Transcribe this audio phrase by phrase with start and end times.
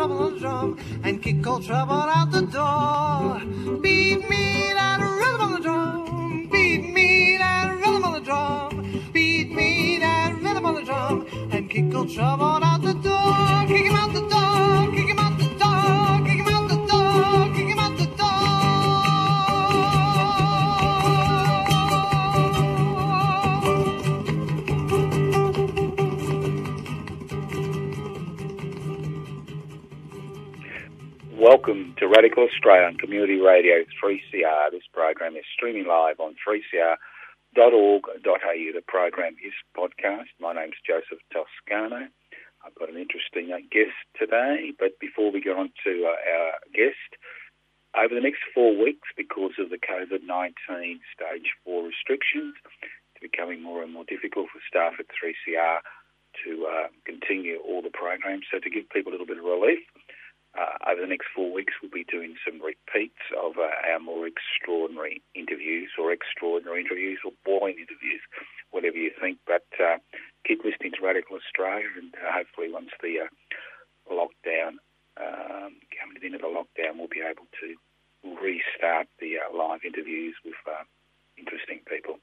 [0.00, 0.78] trouble and drum.
[1.04, 3.80] And kick old trouble out the door.
[3.82, 6.48] Beat me that rhythm on the drum.
[6.48, 9.10] Beat me that rhythm on the drum.
[9.12, 11.26] Beat me that rhythm on the drum.
[11.52, 13.66] And kick old trouble out the door.
[13.68, 14.59] Kick him out the door.
[31.50, 34.70] Welcome to Radical Australia on Community Radio 3CR.
[34.70, 38.06] This program is streaming live on 3cr.org.au.
[38.22, 40.30] The program is podcast.
[40.38, 42.06] My name's Joseph Toscano.
[42.62, 46.52] I've got an interesting uh, guest today, but before we go on to uh, our
[46.70, 47.18] guest,
[47.98, 50.54] over the next four weeks, because of the COVID-19
[51.10, 55.82] stage four restrictions, it's becoming more and more difficult for staff at 3CR
[56.46, 58.46] to uh, continue all the programs.
[58.54, 59.82] So to give people a little bit of relief,
[60.58, 64.26] uh, over the next four weeks, we'll be doing some repeats of uh, our more
[64.26, 68.20] extraordinary interviews or extraordinary interviews or boring interviews,
[68.70, 69.38] whatever you think.
[69.46, 69.98] But uh,
[70.46, 73.30] keep listening to Radical Australia and uh, hopefully once the uh,
[74.10, 74.82] lockdown,
[75.22, 77.78] um, coming to the end of the lockdown, we'll be able to
[78.26, 80.58] restart the uh, live interviews with
[81.38, 82.18] interesting people.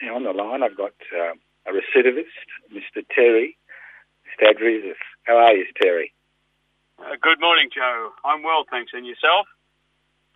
[0.00, 3.02] Now on the line, I've got a recidivist, Mr.
[3.10, 3.58] Terry
[4.38, 4.94] Stavridis.
[5.24, 6.12] How are you, Terry?
[6.98, 8.12] Uh, good morning, Joe.
[8.24, 8.92] I'm well, thanks.
[8.94, 9.46] And yourself?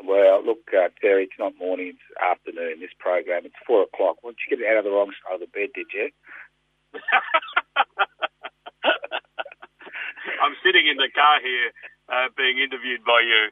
[0.04, 2.80] Well, look, uh, Terry, it's not morning, it's afternoon.
[2.80, 4.22] This program, it's four o'clock.
[4.22, 6.08] Once you get out of the wrong side of the bed, did you?
[10.42, 11.72] I'm sitting in the car here
[12.08, 13.50] uh, being interviewed by you.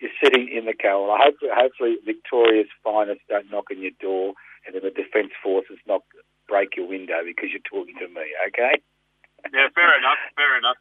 [0.00, 1.02] You're sitting in the car.
[1.02, 4.34] Well, I hope, hopefully, Victoria's finest don't knock on your door,
[4.66, 6.02] and then the Defence Forces knock
[6.46, 8.34] break your window because you're talking to me.
[8.50, 8.78] Okay?
[9.52, 10.18] Yeah, fair enough.
[10.38, 10.78] Fair enough.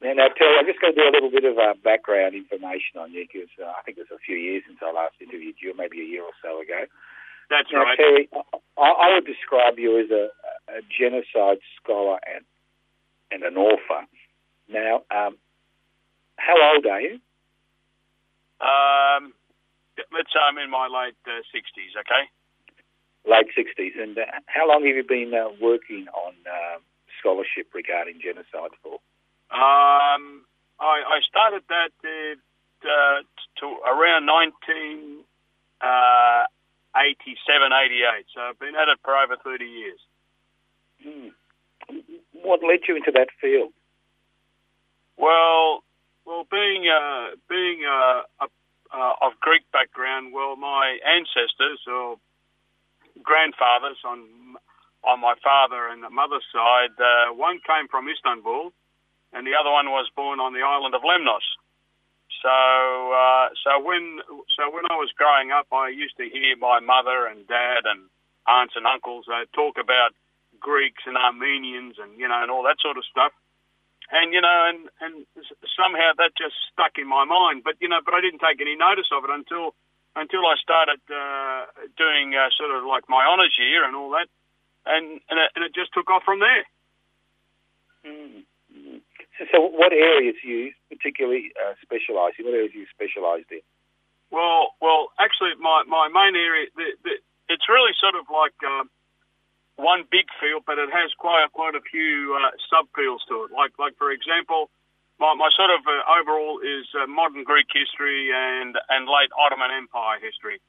[0.00, 2.96] Now, now, Terry, I'm just going to do a little bit of uh, background information
[2.96, 5.60] on you because uh, I think it was a few years since I last interviewed
[5.60, 6.88] you, maybe a year or so ago.
[7.50, 7.98] That's now, right.
[7.98, 8.28] Terry,
[8.78, 10.32] I, I would describe you as a,
[10.72, 12.44] a genocide scholar and
[13.30, 14.06] and an author.
[14.68, 15.36] Now, um,
[16.36, 17.20] how old are you?
[18.60, 19.32] Um,
[20.12, 22.26] let's say I'm in my late uh, 60s, okay?
[23.28, 24.02] Late 60s.
[24.02, 26.78] And uh, how long have you been uh, working on uh,
[27.20, 28.98] scholarship regarding genocide for?
[29.50, 30.46] Um,
[30.78, 33.22] I, I started that uh,
[33.60, 35.26] to around 1987,
[35.82, 36.46] uh,
[36.94, 38.26] 88.
[38.34, 40.00] So I've been at it for over 30 years.
[41.02, 41.28] Hmm.
[42.32, 43.72] What led you into that field?
[45.18, 45.82] Well,
[46.24, 48.48] well, being uh, being uh, a,
[48.94, 52.16] uh, of Greek background, well, my ancestors or
[53.22, 54.24] grandfathers on
[55.02, 58.72] on my father and the mother's side, uh, one came from Istanbul,
[59.32, 61.46] and the other one was born on the island of Lemnos.
[62.42, 62.50] So,
[63.12, 64.20] uh, so when
[64.56, 68.08] so when I was growing up, I used to hear my mother and dad and
[68.48, 70.16] aunts and uncles uh, talk about
[70.58, 73.32] Greeks and Armenians and you know and all that sort of stuff.
[74.10, 75.14] And you know, and and
[75.76, 77.62] somehow that just stuck in my mind.
[77.62, 79.76] But you know, but I didn't take any notice of it until
[80.16, 81.66] until I started uh,
[82.00, 84.26] doing uh, sort of like my honours year and all that,
[84.86, 86.64] and and it, and it just took off from there.
[88.08, 88.48] Mm.
[89.48, 92.44] So, what areas do you particularly uh, specialise in?
[92.44, 93.64] What areas you specialised in?
[94.28, 97.12] Well, well, actually, my, my main area, the, the,
[97.48, 98.84] it's really sort of like uh,
[99.80, 103.50] one big field, but it has quite quite a few uh, subfields to it.
[103.50, 104.68] Like like for example,
[105.18, 109.72] my, my sort of uh, overall is uh, modern Greek history and and late Ottoman
[109.72, 110.60] Empire history,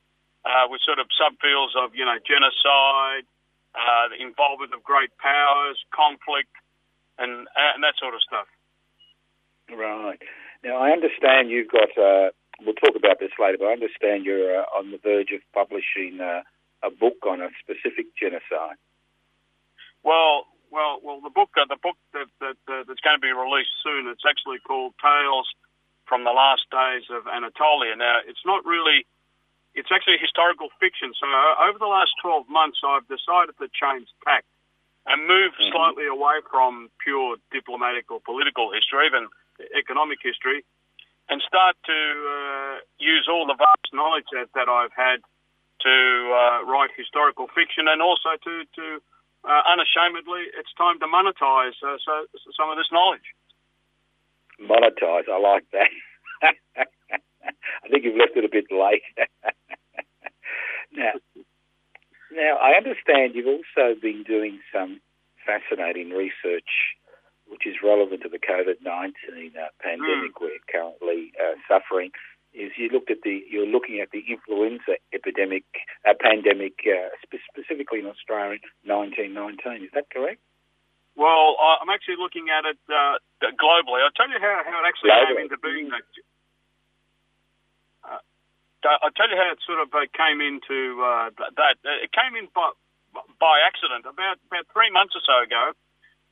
[0.47, 3.27] uh, with sort of subfields of you know genocide,
[3.75, 6.55] uh, the involvement of great powers, conflict,
[7.19, 8.47] and and that sort of stuff.
[9.71, 10.19] Right.
[10.63, 12.29] Now, I understand you've got, uh,
[12.61, 16.19] we'll talk about this later, but I understand you're uh, on the verge of publishing
[16.21, 16.43] uh,
[16.83, 18.77] a book on a specific genocide.
[20.03, 21.19] Well, well, well.
[21.21, 24.07] The book, uh, the book that, that uh, that's going to be released soon.
[24.07, 25.47] It's actually called Tales
[26.07, 27.95] from the Last Days of Anatolia.
[27.95, 29.05] Now, it's not really.
[29.73, 31.15] It's actually historical fiction.
[31.15, 34.43] So uh, over the last 12 months, I've decided to change tack
[35.07, 35.71] and move mm-hmm.
[35.71, 39.31] slightly away from pure diplomatic or political history, even
[39.77, 40.63] economic history,
[41.29, 45.23] and start to uh, use all the vast knowledge that, that I've had
[45.81, 48.85] to uh, write historical fiction and also to, to
[49.43, 53.25] uh, unashamedly, it's time to monetize uh, so, some of this knowledge.
[54.61, 55.89] Monetize, I like that.
[57.83, 59.01] I think you've left it a bit late.
[60.93, 61.13] now,
[62.31, 65.01] now, I understand you've also been doing some
[65.45, 66.69] fascinating research
[67.51, 70.41] which is relevant to the COVID 19 uh, pandemic mm.
[70.41, 72.11] we're currently uh, suffering
[72.53, 75.63] is you looked at the you're looking at the influenza epidemic
[76.07, 79.87] uh, pandemic uh, spe- specifically in Australia in 1919.
[79.87, 80.39] Is that correct?
[81.15, 83.19] Well, I'm actually looking at it uh,
[83.59, 83.99] globally.
[83.99, 85.27] I'll tell you how, how it actually globally.
[85.27, 85.91] came into being.
[88.03, 88.23] Uh,
[88.83, 91.75] I'll tell you how it sort of came into uh, that.
[92.03, 92.71] It came in by,
[93.39, 95.75] by accident about about three months or so ago.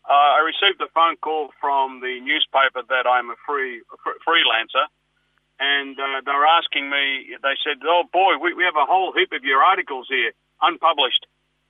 [0.06, 4.88] I received a phone call from the newspaper that I'm a free a freelancer
[5.60, 7.36] and uh, they were asking me.
[7.36, 10.32] They said, "Oh boy, we, we have a whole heap of your articles here
[10.64, 11.28] unpublished.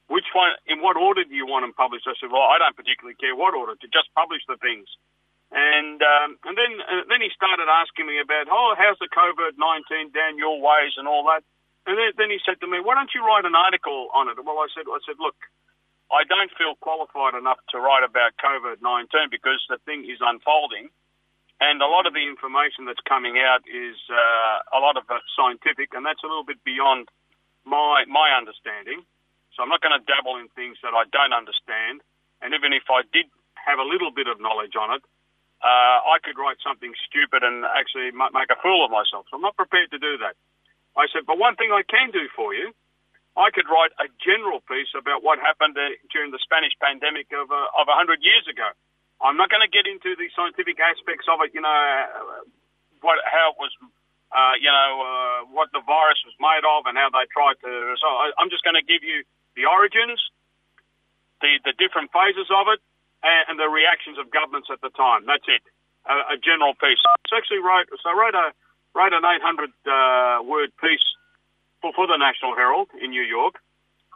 [0.07, 0.53] Which one?
[0.69, 3.35] In what order do you want them published?" I said, "Well, I don't particularly care
[3.35, 3.73] what order.
[3.73, 4.85] To just publish the things."
[5.49, 9.57] And um, and then uh, then he started asking me about, "Oh, how's the COVID
[9.57, 11.41] nineteen down your ways and all that?"
[11.89, 14.37] And then, then he said to me, "Why don't you write an article on it?"
[14.37, 15.35] Well, I said, "I said, look."
[16.09, 20.89] I don't feel qualified enough to write about COVID 19 because the thing is unfolding
[21.59, 25.23] and a lot of the information that's coming out is uh, a lot of it
[25.35, 27.11] scientific, and that's a little bit beyond
[27.67, 29.03] my my understanding.
[29.53, 31.99] So I'm not going to dabble in things that I don't understand.
[32.39, 33.27] And even if I did
[33.59, 35.03] have a little bit of knowledge on it,
[35.59, 39.27] uh, I could write something stupid and actually make a fool of myself.
[39.27, 40.39] So I'm not prepared to do that.
[40.95, 42.71] I said, but one thing I can do for you,
[43.39, 47.47] I could write a general piece about what happened uh, during the Spanish pandemic of
[47.47, 48.67] uh, of 100 years ago.
[49.23, 51.71] I'm not going to get into the scientific aspects of it, you know,
[52.99, 53.71] what how it was,
[54.35, 57.71] uh, you know, uh, what the virus was made of and how they tried to.
[57.95, 59.23] So I, I'm just going to give you
[59.55, 60.19] the origins,
[61.39, 62.83] the the different phases of it,
[63.23, 65.23] and, and the reactions of governments at the time.
[65.23, 65.63] That's it,
[66.03, 66.99] a, a general piece.
[67.31, 68.51] So actually wrote so I wrote a
[68.91, 71.07] wrote an 800 uh, word piece
[71.81, 73.55] for for the National Herald in New York,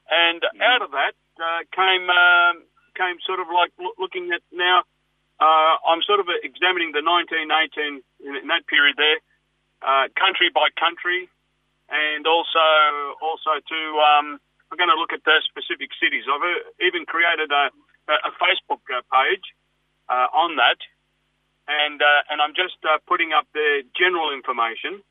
[0.10, 0.62] and mm.
[0.62, 2.10] out of that uh, came.
[2.10, 2.63] Um,
[2.94, 4.86] came sort of like looking at now
[5.44, 9.19] uh, I'm sort of examining the 1918 in that period there,
[9.81, 11.27] uh, country by country,
[11.89, 12.63] and also
[13.19, 14.39] also to um,
[14.71, 16.24] I'm going to look at the specific cities.
[16.30, 17.69] I've uh, even created a,
[18.07, 19.45] a Facebook uh, page
[20.07, 20.80] uh, on that,
[21.68, 22.77] and uh, and I'm just
[23.09, 25.04] putting up the general information,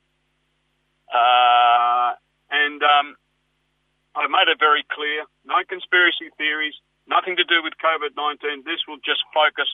[2.52, 3.16] and um,
[4.14, 6.76] I've made it very clear: no conspiracy theories,
[7.08, 8.68] nothing to do with COVID-19.
[8.68, 9.66] This will just focus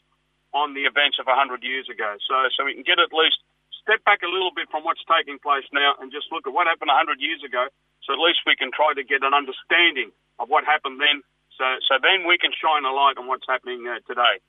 [0.57, 2.17] on the events of 100 years ago.
[2.25, 3.37] So, so we can get at least
[3.85, 6.67] step back a little bit from what's taking place now and just look at what
[6.67, 7.69] happened 100 years ago.
[8.05, 11.21] So at least we can try to get an understanding of what happened then.
[11.57, 14.41] So, so then we can shine a light on what's happening uh, today.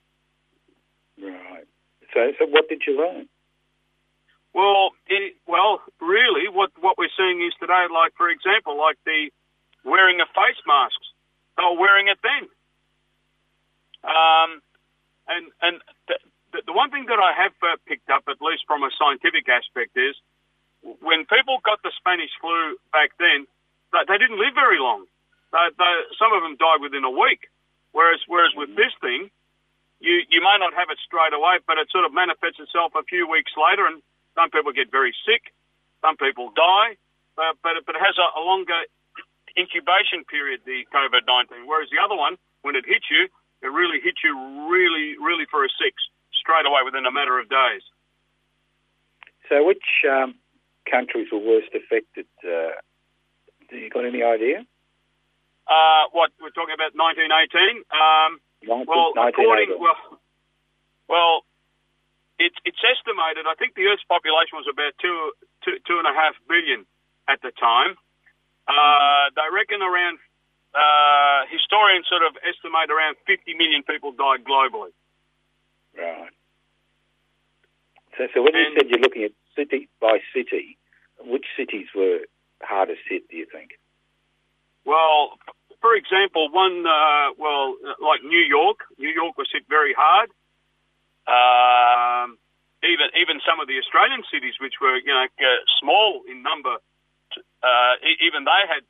[1.20, 1.68] Right.
[2.14, 3.28] So, so what did you learn?
[4.52, 9.30] Well, it, well, really, what what we're seeing is today, like for example, like the
[9.84, 11.06] wearing of face masks.
[11.56, 12.48] They were wearing it then.
[14.02, 14.50] Um,
[15.28, 15.74] and and
[16.08, 19.46] the, the one thing that I have uh, picked up, at least from a scientific
[19.48, 20.18] aspect, is
[20.82, 23.46] when people got the Spanish flu back then,
[23.92, 25.06] they, they didn't live very long.
[25.52, 27.46] They, they, some of them died within a week.
[27.92, 29.30] Whereas whereas with this thing,
[29.98, 33.02] you you may not have it straight away, but it sort of manifests itself a
[33.06, 34.02] few weeks later, and
[34.40, 35.52] some people get very sick,
[36.00, 36.96] some people die,
[37.36, 38.88] but but, but it has a, a longer
[39.52, 41.68] incubation period, the COVID nineteen.
[41.68, 43.28] Whereas the other one, when it hits you,
[43.60, 44.32] it really hits you
[44.72, 46.00] really, really for a six
[46.32, 47.84] straight away within a matter of days.
[49.52, 50.40] So, which um,
[50.88, 52.26] countries were worst affected?
[52.40, 52.80] Uh,
[53.68, 54.64] do you got any idea?
[55.68, 57.84] Uh, what we're talking about, 1918.
[57.92, 60.18] Um, 19, well, according well,
[61.08, 61.34] well,
[62.40, 63.44] it's it's estimated.
[63.44, 66.88] I think the Earth's population was about two two two and a half billion
[67.28, 68.00] at the time.
[68.64, 70.16] Uh, they reckon around
[70.72, 74.94] uh, historians sort of estimate around 50 million people died globally.
[75.98, 76.30] Right.
[78.16, 80.78] So, so when you said you're looking at city by city,
[81.18, 82.20] which cities were
[82.62, 83.28] hardest hit?
[83.28, 83.78] Do you think?
[84.84, 85.38] Well,
[85.80, 90.30] for example, one, uh, well, like New York, New York was hit very hard.
[91.26, 92.38] Um,
[92.82, 96.76] even even some of the Australian cities, which were you know uh, small in number,
[97.62, 98.82] uh, even they had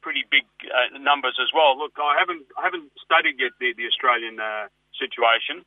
[0.00, 1.76] pretty big uh, numbers as well.
[1.76, 5.64] Look, I haven't I haven't studied yet the the Australian uh, situation,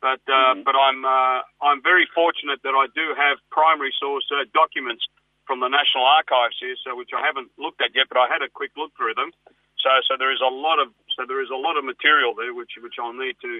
[0.00, 0.64] but uh, Mhm.
[0.64, 5.08] but I'm uh, I'm very fortunate that I do have primary source uh, documents
[5.46, 8.42] from the National Archives here, so which I haven't looked at yet, but I had
[8.42, 9.32] a quick look through them.
[9.80, 12.54] So so there is a lot of so there is a lot of material there
[12.54, 13.52] which which I'll need to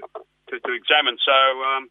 [0.51, 1.17] to, to examine.
[1.23, 1.37] So.
[1.63, 1.91] Um,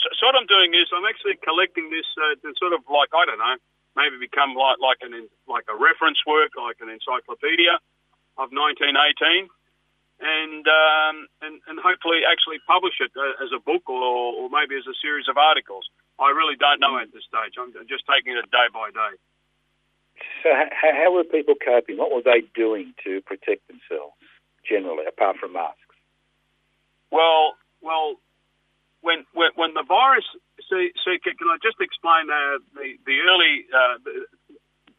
[0.00, 3.26] so, so what I'm doing is I'm actually collecting this uh, sort of like I
[3.26, 3.56] don't know,
[3.96, 5.12] maybe become like like an
[5.48, 7.76] like a reference work, like an encyclopedia
[8.38, 9.50] of 1918,
[10.20, 14.76] and um, and and hopefully actually publish it uh, as a book or, or maybe
[14.76, 15.88] as a series of articles.
[16.20, 17.56] I really don't know at this stage.
[17.56, 19.14] I'm just taking it day by day.
[20.44, 21.96] So how were people coping?
[21.96, 24.19] What were they doing to protect themselves
[24.70, 25.82] generally, apart from masks?
[27.10, 28.14] Well, well,
[29.02, 30.24] when when, when the virus,
[30.70, 34.14] see, see, can, I just explain uh, the the early uh, the,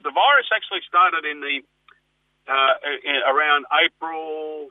[0.03, 1.63] the virus actually started in the
[2.51, 2.73] uh,
[3.07, 4.67] in, around April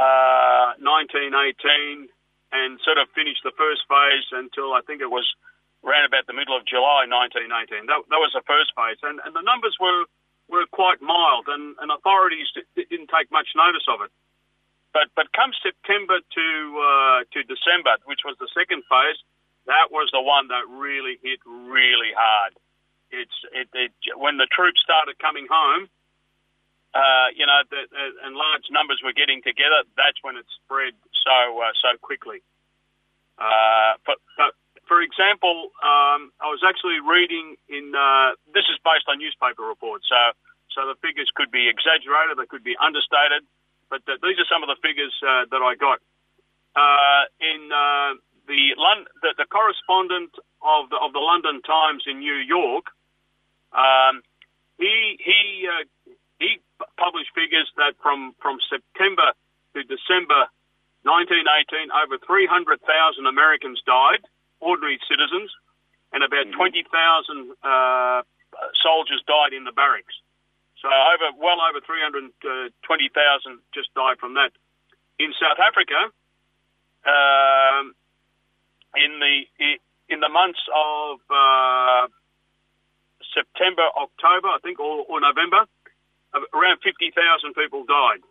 [0.00, 2.08] uh, 1918
[2.52, 5.26] and sort of finished the first phase until I think it was
[5.82, 7.90] around about the middle of July 1918.
[7.90, 10.06] That, that was the first phase, and, and the numbers were
[10.50, 12.44] were quite mild, and, and authorities
[12.76, 14.12] didn't take much notice of it.
[14.92, 16.46] But but come September to
[16.76, 19.20] uh, to December, which was the second phase,
[19.66, 22.52] that was the one that really hit really hard.
[23.10, 25.88] It's it, it when the troops started coming home,
[26.92, 29.84] uh, you know, the, uh, and large numbers were getting together.
[29.96, 30.92] That's when it spread
[31.24, 32.44] so uh, so quickly.
[33.40, 34.52] Uh, but, but
[34.84, 40.04] for example, um, I was actually reading in uh, this is based on newspaper reports,
[40.08, 40.36] so
[40.72, 43.44] so the figures could be exaggerated, they could be understated,
[43.92, 46.00] but these are some of the figures uh, that I got.
[46.72, 48.16] Uh, in uh,
[48.48, 50.32] the, Lon- the the correspondent
[50.64, 52.88] of the of the London Times in New York,
[53.76, 54.24] um,
[54.80, 55.84] he he uh,
[56.40, 56.64] he
[56.96, 59.36] published figures that from from September
[59.76, 60.48] to December
[61.04, 62.78] 1918, over 300,000
[63.26, 64.22] Americans died,
[64.60, 65.50] ordinary citizens,
[66.14, 68.22] and about 20,000 uh,
[68.78, 70.14] soldiers died in the barracks.
[70.82, 72.34] So over well over 320,000
[73.72, 74.50] just died from that.
[75.18, 76.10] In South Africa,
[77.06, 77.94] um,
[78.98, 79.46] in the
[80.10, 82.08] in the months of uh,
[83.32, 85.64] September, October, I think, or, or November,
[86.52, 87.14] around 50,000
[87.54, 88.22] people died.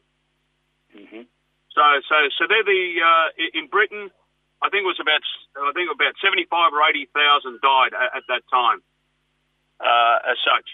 [0.93, 1.23] hmm
[1.73, 4.11] So, so, so they're the uh, in Britain.
[4.61, 5.23] I think it was about
[5.57, 8.83] I think about seventy five or eighty thousand died at, at that time,
[9.81, 10.69] uh, as such.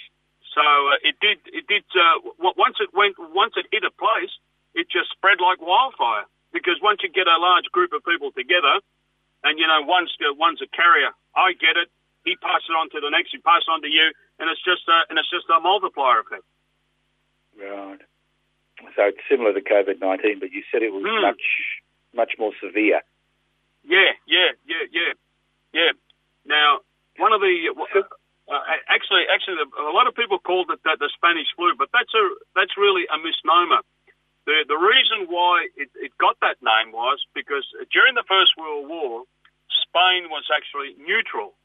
[0.58, 4.34] So uh, it did it did uh, once it went once it hit a place,
[4.74, 6.26] it just spread like wildfire.
[6.50, 8.82] Because once you get a large group of people together,
[9.46, 10.10] and you know one's
[10.42, 11.94] one's a carrier, I get it.
[12.26, 13.30] He passes it on to the next.
[13.30, 14.10] He passes it on to you,
[14.42, 16.44] and it's just a, and it's just a multiplier effect.
[17.54, 18.02] Right.
[18.98, 21.22] So it's similar to COVID nineteen, but you said it was Hmm.
[21.22, 21.46] much
[22.18, 23.06] much more severe.
[23.86, 25.14] Yeah, yeah, yeah, yeah,
[25.72, 25.92] yeah.
[26.46, 26.82] Now,
[27.22, 27.54] one of the
[28.48, 32.14] uh, actually, actually, a lot of people called it the, the Spanish flu, but that's
[32.16, 32.24] a
[32.56, 33.84] that's really a misnomer.
[34.48, 38.88] The the reason why it, it got that name was because during the First World
[38.88, 39.28] War,
[39.68, 41.60] Spain was actually neutral,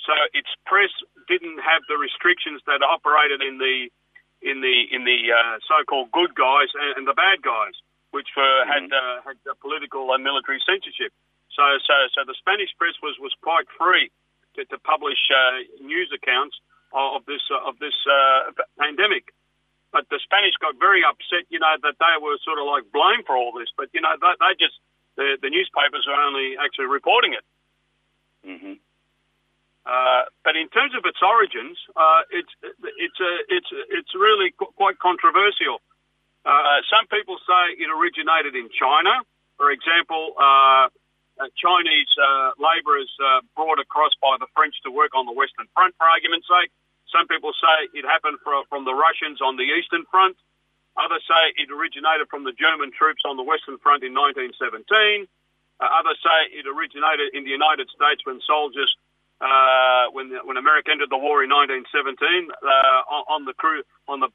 [0.00, 0.88] so its press
[1.28, 3.92] didn't have the restrictions that operated in the
[4.40, 7.76] in the in the uh, so-called good guys and, and the bad guys,
[8.16, 11.12] which were, had uh, had uh, political and military censorship.
[11.52, 14.08] So so so the Spanish press was was quite free
[14.56, 16.56] to, to publish uh, news accounts
[16.92, 19.32] of this uh, of this uh, pandemic.
[19.92, 23.24] But the Spanish got very upset, you know, that they were sort of like blamed
[23.28, 23.68] for all this.
[23.76, 24.76] But you know, they, they just
[25.16, 27.44] the, the newspapers are only actually reporting it.
[28.44, 28.76] hmm
[29.84, 34.72] Uh, but in terms of its origins, uh, it's it's a it's it's really qu-
[34.78, 35.80] quite controversial.
[36.44, 39.22] Uh, some people say it originated in China.
[39.58, 40.88] For example, uh, uh,
[41.56, 45.96] Chinese uh, labourers uh, brought across by the French to work on the Western Front,
[45.96, 46.70] for argument's sake.
[47.10, 50.36] Some people say it happened from, from the Russians on the Eastern Front.
[50.96, 55.28] Others say it originated from the German troops on the Western Front in 1917.
[55.80, 58.92] Uh, others say it originated in the United States when soldiers
[59.42, 64.20] uh, when when America entered the war in 1917 uh, on, on the crew on
[64.20, 64.30] the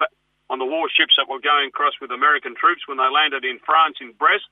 [0.50, 3.98] on the warships that were going across with American troops when they landed in France
[4.02, 4.48] in Brest.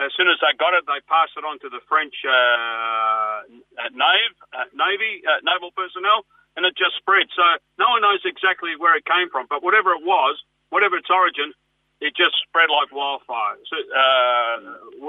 [0.00, 3.44] As soon as they got it, they passed it on to the French uh,
[3.92, 6.24] nave, uh, navy, uh, naval personnel,
[6.56, 7.28] and it just spread.
[7.36, 7.44] So
[7.76, 10.40] no one knows exactly where it came from, but whatever it was,
[10.72, 11.52] whatever its origin,
[12.00, 13.60] it just spread like wildfire.
[13.68, 14.56] So uh,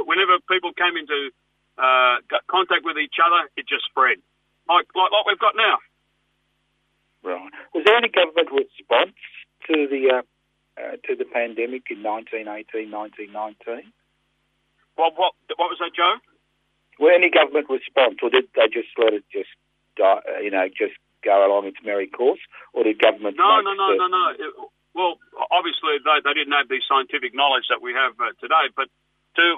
[0.03, 1.31] whenever people came into
[1.79, 2.19] uh,
[2.51, 4.19] contact with each other, it just spread,
[4.67, 5.79] like like, like we've got now.
[7.23, 7.51] Right.
[7.71, 9.15] Was there any government response
[9.71, 10.21] to the
[10.75, 13.93] uh, to the pandemic in 1918, 1919?
[14.95, 16.21] What, what, what was that, Joe?
[16.99, 19.49] Were any government response, or did they just let it just
[19.97, 20.93] die, uh, you know, just
[21.25, 22.41] go along its merry course,
[22.73, 23.37] or did government?
[23.37, 24.23] No, no, no, no, no.
[24.37, 24.51] It,
[24.93, 25.17] well,
[25.49, 28.87] obviously they, they didn't have the scientific knowledge that we have uh, today, but
[29.41, 29.57] to,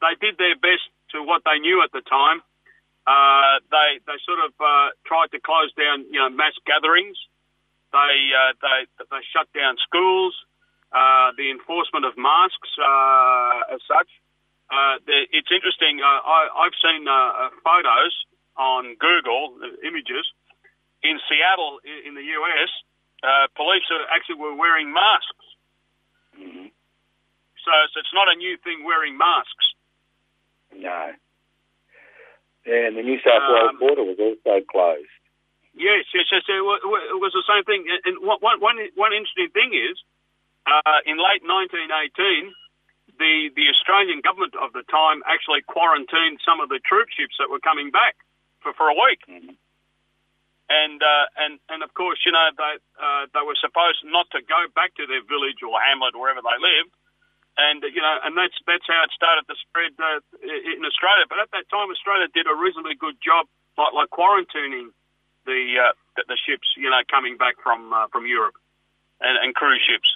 [0.00, 2.40] they did their best to what they knew at the time.
[3.04, 7.16] Uh, they they sort of uh, tried to close down, you know, mass gatherings.
[7.92, 10.36] They uh, they they shut down schools.
[10.92, 14.10] Uh, the enforcement of masks uh, as such.
[14.70, 15.02] Uh,
[15.34, 15.98] it's interesting.
[15.98, 18.14] Uh, I, have seen uh, uh, photos
[18.54, 20.22] on Google images
[21.02, 22.70] in Seattle, in, in the US.
[23.58, 25.46] police are actually were wearing masks.
[26.38, 26.70] Mm-hmm.
[27.66, 29.66] So, so, it's not a new thing wearing masks.
[30.70, 31.18] No.
[32.64, 35.10] And the New South Wales um, border was also closed.
[35.74, 36.46] Yes, yes, yes.
[36.46, 36.62] It
[37.18, 37.90] was the same thing.
[38.06, 39.98] And one, one, one interesting thing is,
[40.62, 42.54] uh, in late 1918,
[43.20, 47.52] the, the Australian government of the time actually quarantined some of the troop ships that
[47.52, 48.16] were coming back
[48.64, 49.20] for, for a week.
[49.28, 49.54] Mm-hmm.
[50.70, 54.40] And, uh, and, and of course, you know, they, uh, they were supposed not to
[54.40, 56.94] go back to their village or hamlet, wherever they lived.
[57.58, 61.26] And, you know, and that's, that's how it started to spread uh, in Australia.
[61.26, 64.94] But at that time, Australia did a reasonably good job, like, like quarantining
[65.42, 68.54] the, uh, the, the ships, you know, coming back from, uh, from Europe
[69.18, 70.06] and, and cruise ships.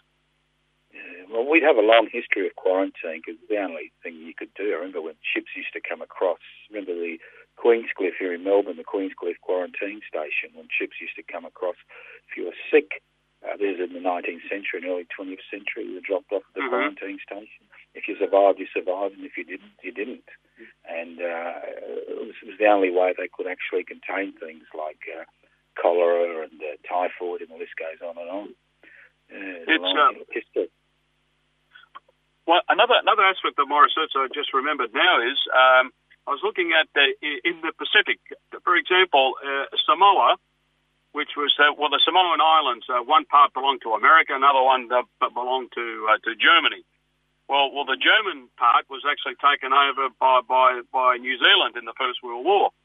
[0.95, 4.55] Yeah, well, we'd have a long history of quarantine because the only thing you could
[4.55, 4.71] do.
[4.71, 6.39] I remember when ships used to come across.
[6.71, 7.19] Remember the
[7.59, 10.55] Queenscliff here in Melbourne, the Queenscliff quarantine station.
[10.55, 11.75] When ships used to come across,
[12.31, 13.03] if you were sick,
[13.43, 16.47] uh, this is in the 19th century and early 20th century, you were dropped off
[16.49, 16.95] at the mm-hmm.
[16.95, 17.67] quarantine station.
[17.93, 20.31] If you survived, you survived, and if you didn't, you didn't.
[20.87, 21.59] And uh,
[22.09, 25.27] it, was, it was the only way they could actually contain things like uh,
[25.77, 28.49] cholera and uh, typhoid, and the list goes on and on.
[29.29, 30.71] Yeah, it's, um, history.
[32.47, 35.93] Well, another another aspect of my research I just remembered now is um,
[36.29, 37.13] I was looking at the,
[37.45, 38.21] in the Pacific,
[38.65, 40.37] for example, uh, Samoa,
[41.13, 42.85] which was uh, well the Samoan Islands.
[42.85, 46.85] Uh, one part belonged to America, another one uh, belonged to uh, to Germany.
[47.49, 51.89] Well, well, the German part was actually taken over by by, by New Zealand in
[51.89, 52.77] the First World War,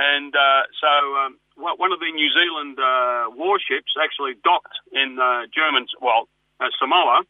[0.00, 0.92] and uh, so
[1.28, 2.80] um, one of the New Zealand
[3.36, 5.20] warships actually docked in
[5.52, 6.24] German, well,
[6.80, 7.28] Samoa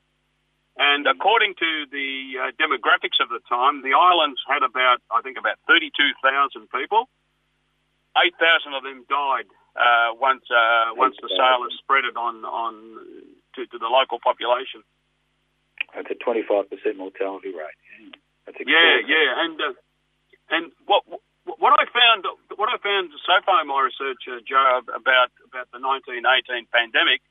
[0.77, 5.37] and according to the uh, demographics of the time, the islands had about, I think,
[5.37, 7.09] about 32,000 people.
[8.17, 12.77] 8,000 of them died uh, once uh, once the sailors spread it on on
[13.57, 14.85] to, to the local population.
[15.97, 18.17] That's a 25% mortality rate.
[18.45, 19.73] That's yeah, yeah, and uh,
[20.53, 21.09] and what
[21.57, 25.73] what I found what I found so far in my research, uh, Joe, about about
[25.73, 27.25] the 1918 pandemic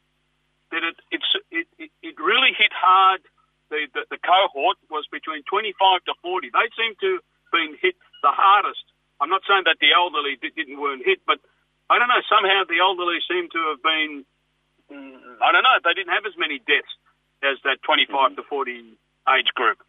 [0.72, 3.22] that it, it, it, it really hit hard.
[3.70, 6.52] The, the, the cohort was between 25 to 40.
[6.52, 8.84] They seem to have been hit the hardest.
[9.22, 11.40] I'm not saying that the elderly didn't weren't hit, but
[11.92, 12.24] I don't know.
[12.26, 14.26] Somehow the elderly seem to have been.
[14.90, 15.78] Mm, I don't know.
[15.84, 16.92] They didn't have as many deaths
[17.44, 18.36] as that 25 mm.
[18.36, 18.98] to 40
[19.38, 19.80] age group.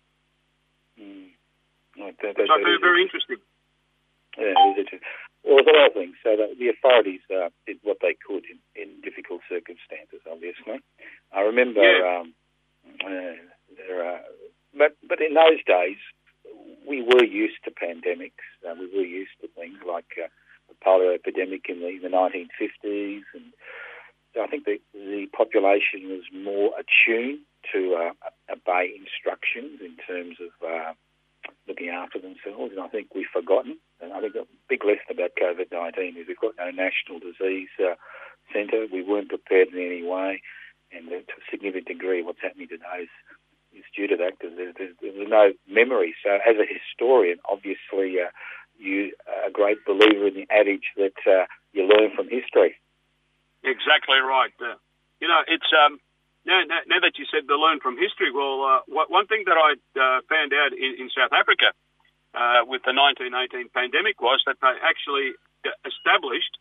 [1.01, 1.33] Mm.
[1.97, 3.40] That, that, Which I find very interesting.
[4.38, 5.01] Yeah, interesting.
[5.44, 6.14] Well, lot of things.
[6.22, 10.20] So the authorities uh, did what they could in, in difficult circumstances.
[10.31, 10.81] Obviously,
[11.33, 11.83] I remember.
[11.83, 12.20] Yeah.
[12.20, 12.35] Um,
[13.05, 13.38] uh,
[13.76, 14.20] there are,
[14.76, 15.98] but but in those days,
[16.87, 18.42] we were used to pandemics.
[18.66, 20.28] Uh, we were used to things like uh,
[20.68, 23.52] the polio epidemic in the, the 1950s, and
[24.40, 27.40] I think the the population was more attuned
[27.72, 30.92] to uh, obey instructions in terms of uh,
[31.66, 33.78] looking after themselves, and I think we've forgotten.
[34.00, 37.70] And I think the big lesson about COVID 19 is we've got no national disease
[37.81, 37.94] uh,
[38.52, 38.87] centre.
[38.92, 40.42] We weren't prepared in any way,
[40.92, 43.14] and to a significant degree, what's happening today is,
[43.72, 46.14] is due to that because there's, there's, there's, no memory.
[46.22, 48.31] So, as a historian, obviously, uh,
[48.78, 52.76] you are a great believer in the adage that uh, you learn from history.
[53.64, 54.50] Exactly right.
[55.20, 56.00] You know, it's um,
[56.44, 59.57] now, now, now, that you said the learn from history, well, uh, one thing that
[59.57, 61.70] I uh, found out in, in South Africa
[62.35, 65.37] uh, with the 1918 pandemic was that they actually
[65.87, 66.59] established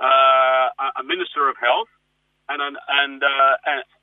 [0.00, 1.88] uh, a minister of health
[2.48, 3.54] and an, and uh,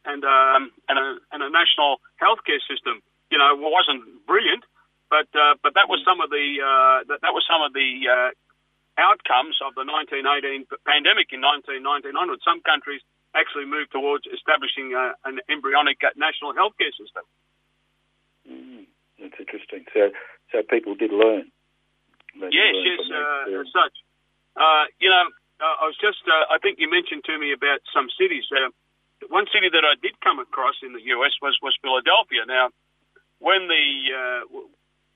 [0.05, 3.03] and um, and, a, and a national healthcare system.
[3.27, 4.63] You know, it wasn't brilliant,
[5.09, 7.89] But uh, but that was some of the uh, that, that was some of the
[8.07, 8.31] uh,
[8.99, 12.43] outcomes of the 1918 pandemic in 1919 onwards.
[12.43, 13.03] Some countries
[13.37, 17.23] actually move towards establishing uh, an embryonic national healthcare system.
[18.49, 18.89] Mm,
[19.21, 19.85] that's interesting.
[19.93, 20.09] So
[20.51, 21.53] so people did learn.
[22.41, 23.95] They yes, learn yes, uh, as such.
[24.57, 25.29] Uh, you know,
[25.61, 28.49] I was just I think you mentioned to me about some cities.
[29.29, 32.45] one city that I did come across in the US was was Philadelphia.
[32.49, 32.73] Now,
[33.37, 33.85] when the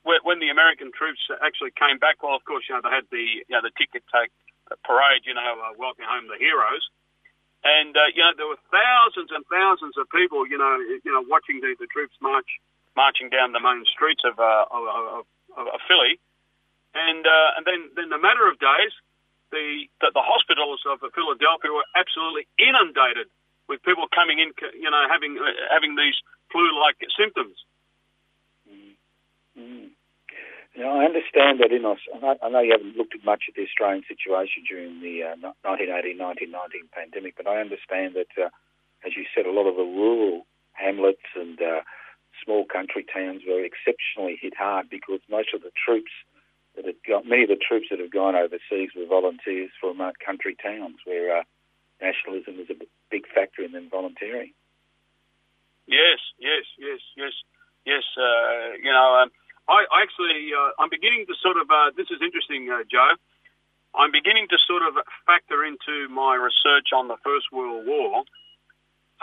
[0.04, 3.26] when the American troops actually came back, well, of course, you know, they had the
[3.50, 4.34] you know, the ticket take
[4.84, 6.84] parade, you know, uh, welcoming home the heroes.
[7.64, 11.22] And uh, you know there were thousands and thousands of people, you know, you know,
[11.30, 12.58] watching the, the troops march,
[12.96, 15.26] marching down the main streets of uh, of,
[15.58, 16.18] of, of Philly,
[16.96, 18.94] and uh, and then then a matter of days,
[19.52, 23.30] the, the the hospitals of Philadelphia were absolutely inundated
[23.70, 26.18] with people coming in, you know, having uh, having these
[26.52, 27.56] flu-like symptoms.
[29.54, 29.94] Mm.
[30.88, 34.04] I understand that in Australia, I know you haven't looked at much at the Australian
[34.08, 38.50] situation during the uh, 1918-1919 pandemic, but I understand that, uh,
[39.06, 41.82] as you said, a lot of the rural hamlets and uh,
[42.44, 46.12] small country towns were exceptionally hit hard because most of the troops
[46.76, 50.12] that had got, many of the troops that have gone overseas were volunteers from uh,
[50.24, 51.44] country towns where uh,
[52.02, 54.54] nationalism is a big factor in them volunteering.
[55.88, 57.34] Yes, yes, yes, yes,
[57.86, 58.04] yes.
[58.16, 59.32] Uh, you know, um,
[59.72, 63.16] I, actually, uh, I'm beginning to sort of, uh, this is interesting, uh, Joe.
[63.96, 68.24] I'm beginning to sort of factor into my research on the First World War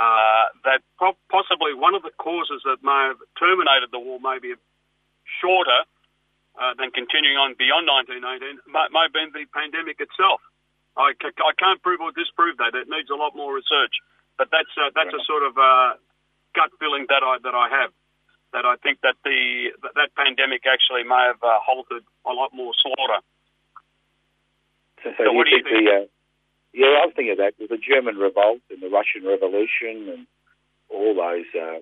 [0.00, 4.40] uh, that po- possibly one of the causes that may have terminated the war may
[4.40, 4.56] be
[5.40, 5.80] shorter
[6.56, 10.40] uh, than continuing on beyond 1918 may, may have been the pandemic itself.
[10.96, 12.76] I, c- I can't prove or disprove that.
[12.76, 14.00] It needs a lot more research,
[14.36, 15.54] but that's uh, that's a sort of
[16.56, 17.90] gut feeling that I that I have
[18.52, 22.72] that I think that the that pandemic actually may have uh, halted a lot more
[22.80, 23.20] slaughter.
[25.04, 25.84] So, so, so what do you think?
[25.84, 26.06] The, uh,
[26.72, 30.26] yeah, I was thinking of that with the German revolt and the Russian Revolution and
[30.88, 31.80] all those uh,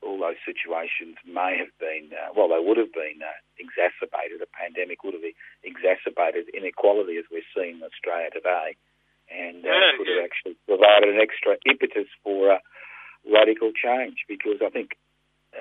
[0.00, 4.40] all those situations may have been uh, well, they would have been uh, exacerbated.
[4.40, 5.26] A pandemic would have
[5.62, 8.80] exacerbated inequality as we're seeing in Australia today,
[9.28, 10.24] and uh, yeah, could yeah.
[10.24, 12.56] have actually provided an extra impetus for
[13.28, 14.96] radical change because I think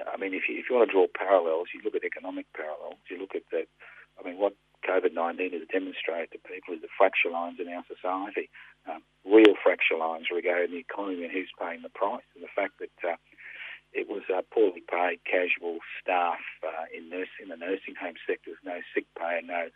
[0.06, 3.00] I mean, if you, if you want to draw parallels, you look at economic parallels.
[3.10, 3.66] You look at the,
[4.20, 4.54] I mean, what
[4.88, 8.50] COVID nineteen has demonstrated to people is the fracture lines in our society,
[8.90, 12.80] um, real fracture lines regarding the economy and who's paying the price, and the fact
[12.80, 13.18] that uh,
[13.94, 18.80] it was uh, poorly paid casual staff uh, in nursing, the nursing home sector no
[18.94, 19.70] sick pay and no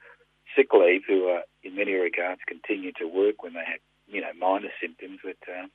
[0.56, 4.72] sick leave, who in many regards continued to work when they had you know minor
[4.80, 5.68] symptoms that uh,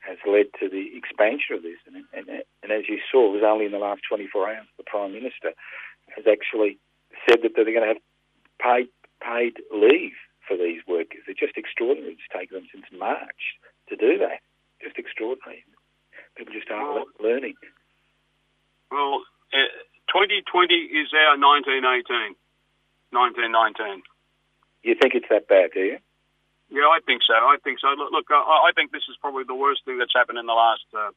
[0.00, 1.78] has led to the expansion of this.
[1.86, 4.84] And, and, and as you saw, it was only in the last 24 hours the
[4.84, 5.52] Prime Minister
[6.16, 6.78] has actually
[7.28, 8.04] said that they're going to have
[8.60, 8.88] paid
[9.20, 10.14] paid leave
[10.46, 11.26] for these workers.
[11.26, 12.14] It's just extraordinary.
[12.14, 13.58] It's taken them since March
[13.88, 14.40] to do that.
[14.80, 15.64] Just extraordinary.
[16.36, 17.54] People just aren't well, learning.
[18.90, 19.74] Well, uh,
[20.08, 22.38] 2020 is our 1918,
[23.10, 24.02] 1919.
[24.82, 25.98] You think it's that bad, do you?
[26.68, 27.32] Yeah, I think so.
[27.32, 27.88] I think so.
[27.96, 30.56] Look, look I, I think this is probably the worst thing that's happened in the
[30.56, 31.12] last uh,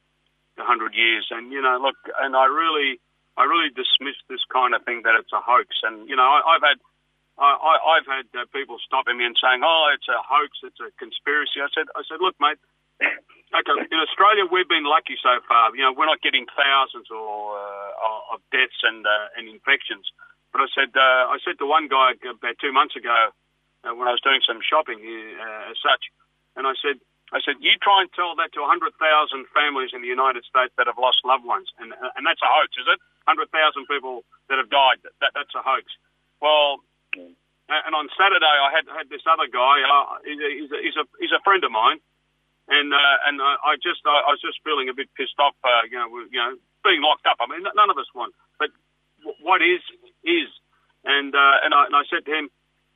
[0.56, 1.28] hundred years.
[1.28, 3.00] And you know, look, and I really,
[3.36, 5.76] I really dismiss this kind of thing that it's a hoax.
[5.84, 6.78] And you know, I, I've had,
[7.36, 10.56] I, I've had uh, people stopping me and saying, "Oh, it's a hoax.
[10.64, 12.60] It's a conspiracy." I said, I said, look, mate.
[13.52, 15.76] Okay, in Australia, we've been lucky so far.
[15.76, 20.08] You know, we're not getting thousands or uh, of deaths and uh, and infections.
[20.56, 23.28] But I said, uh, I said to one guy about two months ago,
[23.84, 26.10] uh, when I was doing some shopping uh, as such.
[26.56, 27.00] And I said,
[27.32, 28.92] I said, you try and tell that to 100,000
[29.56, 32.50] families in the United States that have lost loved ones, and uh, and that's a
[32.50, 33.00] hoax, is it?
[33.24, 33.48] 100,000
[33.88, 35.00] people that have died.
[35.24, 35.88] That that's a hoax.
[36.44, 39.80] Well, and on Saturday I had had this other guy.
[39.80, 42.04] Uh, he's, a, he's, a, he's a friend of mine,
[42.68, 45.56] and uh, and I just I, I was just feeling a bit pissed off.
[45.64, 46.52] Uh, you know, you know,
[46.84, 47.40] being locked up.
[47.40, 48.68] I mean, none of us want, but
[49.40, 49.80] what is
[50.20, 50.52] is,
[51.08, 52.52] and uh, and I and I said to him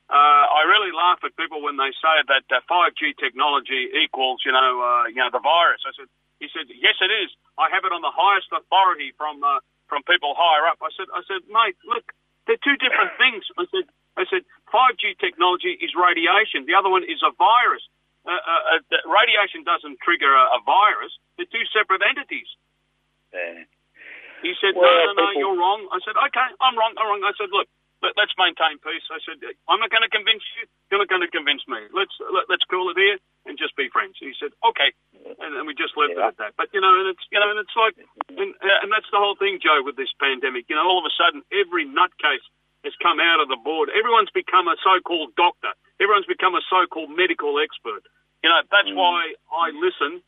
[0.07, 4.55] uh, I really laugh at people when they say that uh, 5G technology equals, you
[4.55, 5.83] know, uh, you know, the virus.
[5.83, 6.07] I said,
[6.39, 7.29] he said, yes, it is.
[7.59, 9.59] I have it on the highest authority from uh,
[9.91, 10.79] from people higher up.
[10.79, 12.07] I said, I said, mate, look,
[12.47, 13.43] they're two different things.
[13.59, 16.67] I said, I said, 5G technology is radiation.
[16.67, 17.83] The other one is a virus.
[18.27, 21.15] Uh, uh, uh radiation doesn't trigger a, a, virus.
[21.35, 22.47] They're two separate entities.
[23.31, 23.63] Yeah.
[24.43, 25.87] He said, well, no, no, no, you're wrong.
[25.89, 27.23] I said, okay, I'm wrong, I'm wrong.
[27.23, 27.67] I said, look,
[28.01, 29.05] let, us maintain peace.
[29.09, 30.69] I said, I'm not going to convince you.
[30.89, 31.81] You're not going to convince me.
[31.89, 33.17] Let's let, us call it here
[33.49, 34.17] and just be friends.
[34.21, 34.93] He said, okay,
[35.41, 36.29] and, and we just left yeah.
[36.29, 36.51] it at that.
[36.59, 37.97] But you know, and it's you know, and it's like,
[38.29, 40.69] and, and that's the whole thing, Joe, with this pandemic.
[40.69, 42.45] You know, all of a sudden, every nutcase
[42.85, 43.89] has come out of the board.
[43.89, 45.73] Everyone's become a so-called doctor.
[45.97, 48.05] Everyone's become a so-called medical expert.
[48.45, 48.99] You know, that's mm.
[48.99, 50.21] why I listen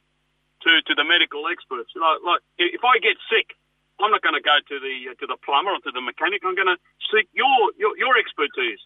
[0.65, 1.93] to, to the medical experts.
[1.93, 3.53] Like, like if I get sick,
[3.99, 6.41] I'm not going to go to the uh, to the plumber or to the mechanic.
[6.43, 6.79] I'm going to
[7.11, 8.79] seek your your, your expertise,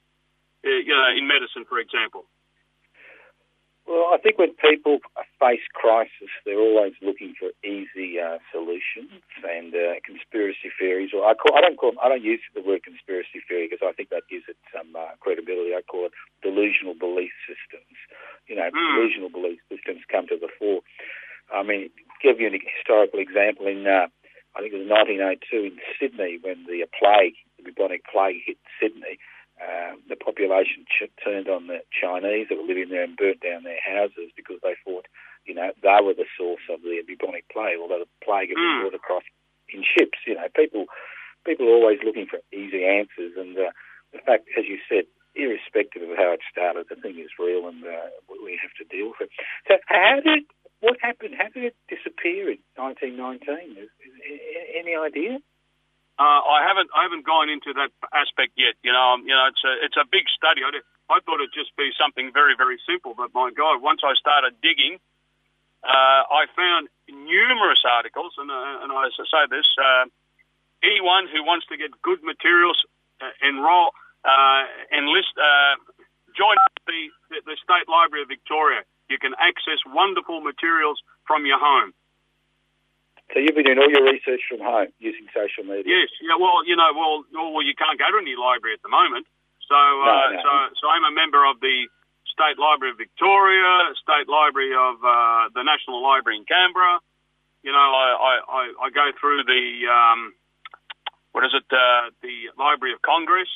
[0.65, 2.25] uh, you know, in medicine, for example.
[3.83, 5.03] Well, I think when people
[5.39, 9.11] face crisis, they're always looking for easy uh, solutions
[9.43, 11.11] and uh, conspiracy theories.
[11.11, 13.91] Or I call I don't call I don't use the word conspiracy theory because I
[13.91, 15.75] think that gives it some uh, credibility.
[15.75, 17.91] I call it delusional belief systems.
[18.47, 18.71] You know, mm.
[18.71, 20.79] delusional belief systems come to the fore.
[21.51, 21.91] I mean,
[22.23, 24.07] give you an historical example in uh,
[24.55, 29.17] I think it was 1902 in Sydney when the plague, the bubonic plague, hit Sydney
[29.61, 33.63] um, the population ch- turned on the Chinese that were living there and burnt down
[33.63, 35.05] their houses because they thought,
[35.45, 38.81] you know, they were the source of the bubonic plague, although the plague had been
[38.81, 38.81] mm.
[38.81, 39.23] brought across
[39.69, 40.17] in ships.
[40.25, 40.85] You know, people
[41.45, 43.71] people are always looking for easy answers, and uh,
[44.11, 47.83] the fact, as you said, irrespective of how it started, the thing is real, and
[47.83, 49.31] uh, we have to deal with it.
[49.67, 50.43] So, how did
[50.83, 51.31] what happened?
[51.39, 53.79] How did it disappear in 1919?
[53.79, 54.11] Is, is,
[54.75, 55.39] any idea?
[56.19, 58.75] Uh, I haven't I haven't gone into that aspect yet.
[58.83, 60.61] You know, um, you know, it's a it's a big study.
[60.61, 60.75] I,
[61.09, 64.59] I thought it'd just be something very very simple, but my God, once I started
[64.61, 64.99] digging,
[65.81, 70.05] uh, I found numerous articles, and uh, and I say this: uh,
[70.83, 72.77] anyone who wants to get good materials,
[73.23, 75.33] uh, enroll, uh, enlist,
[76.37, 77.09] join the
[77.47, 78.83] the State Library of Victoria.
[79.09, 81.93] You can access wonderful materials from your home.
[83.31, 85.87] So you've been doing all your research from home using social media.
[85.87, 86.09] Yes.
[86.21, 86.37] Yeah.
[86.37, 89.25] Well, you know, well, well, you can't go to any library at the moment.
[89.65, 91.87] So, uh, no, so, so I'm a member of the
[92.29, 96.99] State Library of Victoria, State Library of uh, the National Library in Canberra.
[97.63, 100.35] You know, I, I, I go through the um,
[101.31, 101.65] what is it?
[101.71, 103.49] Uh, the Library of Congress,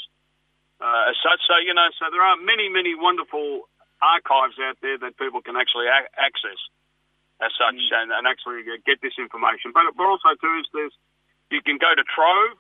[0.82, 1.42] uh, as such.
[1.46, 3.70] So you know, so there are many, many wonderful
[4.02, 6.60] archives out there that people can actually a- access
[7.42, 7.98] as such mm.
[8.02, 9.70] and, and, actually get this information.
[9.74, 10.96] But, but also too is there's
[11.54, 12.58] you can go to Trove,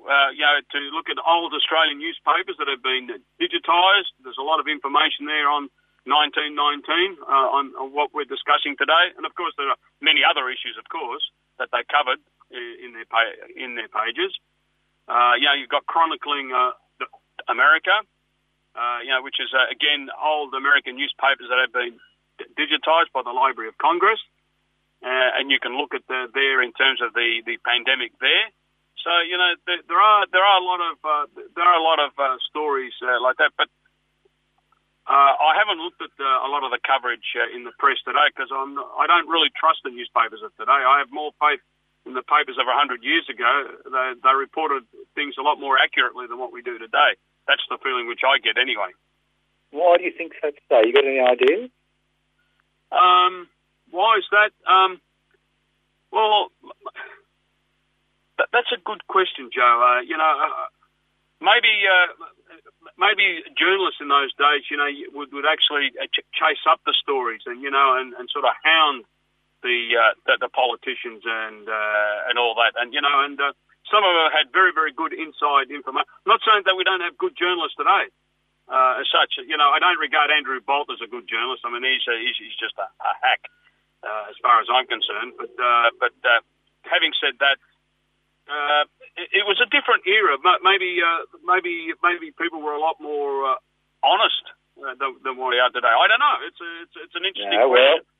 [0.00, 4.12] uh, you know, to look at old Australian newspapers that have been digitised.
[4.24, 5.68] There's a lot of information there on
[6.08, 10.50] 1919 uh, on, on, what we're discussing today, and of course there are many other
[10.50, 11.22] issues, of course,
[11.58, 12.18] that they covered
[12.50, 14.34] in their pa- in their pages.
[15.06, 16.72] Uh, you know, you've got chronicling uh,
[17.48, 17.92] America,
[18.74, 22.00] uh, you know, which is uh, again old American newspapers that have been
[22.56, 24.20] digitised by the Library of Congress,
[25.04, 28.48] uh, and you can look at the, there in terms of the, the pandemic there.
[29.04, 31.84] So you know there, there are there are a lot of uh, there are a
[31.84, 33.68] lot of uh, stories like that, but
[35.02, 37.98] uh, I haven't looked at uh, a lot of the coverage uh, in the press
[38.06, 40.78] today because I'm I don't really trust the newspapers of today.
[40.78, 41.58] I have more faith
[42.06, 43.82] in the papers of 100 years ago.
[43.82, 44.86] They, they reported
[45.18, 47.18] things a lot more accurately than what we do today.
[47.46, 48.94] That's the feeling which I get anyway.
[49.70, 50.86] Why do you think so today?
[50.86, 51.70] You got any ideas?
[52.92, 53.48] Um,
[53.90, 54.52] why is that?
[54.68, 55.00] Um,
[56.12, 56.52] well,
[58.52, 59.80] that's a good question, Joe.
[59.80, 60.68] Uh, you know, uh,
[61.40, 62.08] maybe uh,
[63.00, 66.94] maybe journalists in those days, you know, would, would actually uh, ch- chase up the
[67.00, 69.04] stories and you know, and, and sort of hound
[69.62, 73.40] the uh, the, the, politicians and uh, and all that, and you know, and
[73.90, 76.06] some of them had very very good inside information.
[76.24, 78.12] I'm not saying that we don't have good journalists today
[78.70, 79.40] uh, as such.
[79.42, 81.66] You know, I don't regard Andrew Bolt as a good journalist.
[81.66, 83.42] I mean, he's a, he's, he's just a, a hack
[84.04, 85.34] uh, as far as I'm concerned.
[85.38, 86.40] But uh, but uh,
[86.86, 87.56] having said that,
[88.46, 88.84] uh,
[89.18, 90.38] it, it was a different era.
[90.62, 93.58] Maybe uh, maybe maybe people were a lot more uh,
[94.02, 94.44] honest
[94.78, 95.90] uh, than, than what we are today.
[95.90, 96.36] I don't know.
[96.46, 98.11] It's a, it's, it's an interesting yeah, well, question.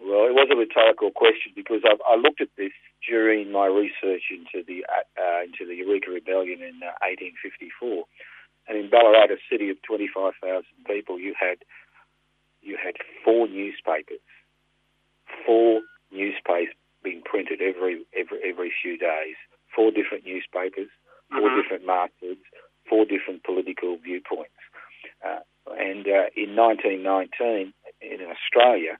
[0.00, 2.72] Well, it was a rhetorical question because I, I looked at this
[3.08, 8.04] during my research into the uh, into the Eureka Rebellion in uh, 1854
[8.68, 11.58] and in Ballarat, a city of 25,000 people, you had
[12.62, 14.24] you had four newspapers,
[15.44, 19.36] four newspapers being printed every every every few days.
[19.76, 20.88] Four different newspapers,
[21.32, 21.60] 4 mm-hmm.
[21.60, 22.40] different markets,
[22.88, 24.54] four different political viewpoints.
[25.18, 25.40] Uh,
[25.76, 28.96] and uh, in 1919, in Australia,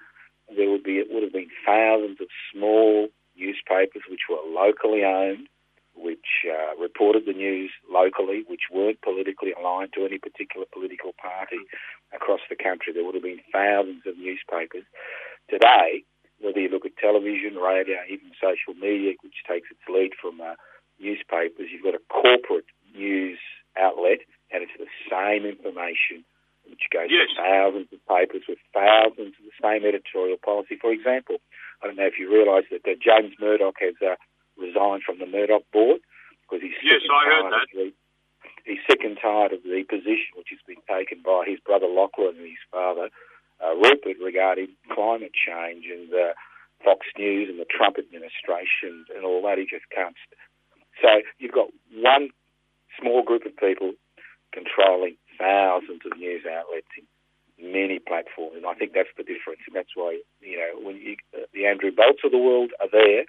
[0.57, 5.49] there would be it would have been thousands of small newspapers which were locally owned,
[5.95, 11.59] which uh, reported the news locally, which weren't politically aligned to any particular political party
[12.15, 12.93] across the country.
[12.93, 14.85] There would have been thousands of newspapers.
[15.51, 16.05] Today,
[16.41, 20.55] whether you look at television, radio, even social media, which takes its lead from uh,
[20.99, 23.39] newspapers, you've got a corporate news
[23.79, 24.19] outlet,
[24.51, 26.25] and it's the same information
[26.75, 27.31] which goes yes.
[27.31, 30.75] to thousands of papers with thousands of the same editorial policy.
[30.75, 31.39] For example,
[31.83, 34.19] I don't know if you realise that uh, James Murdoch has uh,
[34.59, 36.03] resigned from the Murdoch board
[36.43, 37.67] because he's Yes, sick and I heard that.
[37.73, 37.95] the-
[38.67, 42.35] he's sick and tired of the position which has been taken by his brother Lachlan
[42.43, 43.09] and his father
[43.63, 46.33] uh, Rupert regarding climate change and uh,
[46.83, 49.59] Fox News and the Trump administration and all that.
[49.59, 50.17] He just can't.
[50.27, 50.41] st-
[51.01, 52.31] So you've got one
[52.99, 53.93] small group of people
[54.53, 56.89] controlling thousands of news outlets
[57.59, 59.63] many platforms, and I think that's the difference.
[59.67, 62.91] And that's why you know when you, uh, the Andrew Bolts of the world are
[62.91, 63.25] there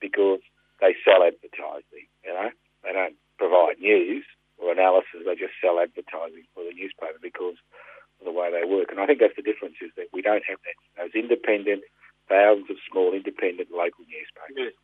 [0.00, 0.40] because
[0.80, 2.08] they sell advertising.
[2.24, 2.50] You know,
[2.84, 4.24] they don't provide news
[4.56, 7.60] or analysis; they just sell advertising for the newspaper because
[8.20, 8.90] of the way they work.
[8.90, 11.84] And I think that's the difference is that we don't have that, those independent,
[12.26, 14.72] thousands of small independent local newspapers.
[14.72, 14.76] Yes.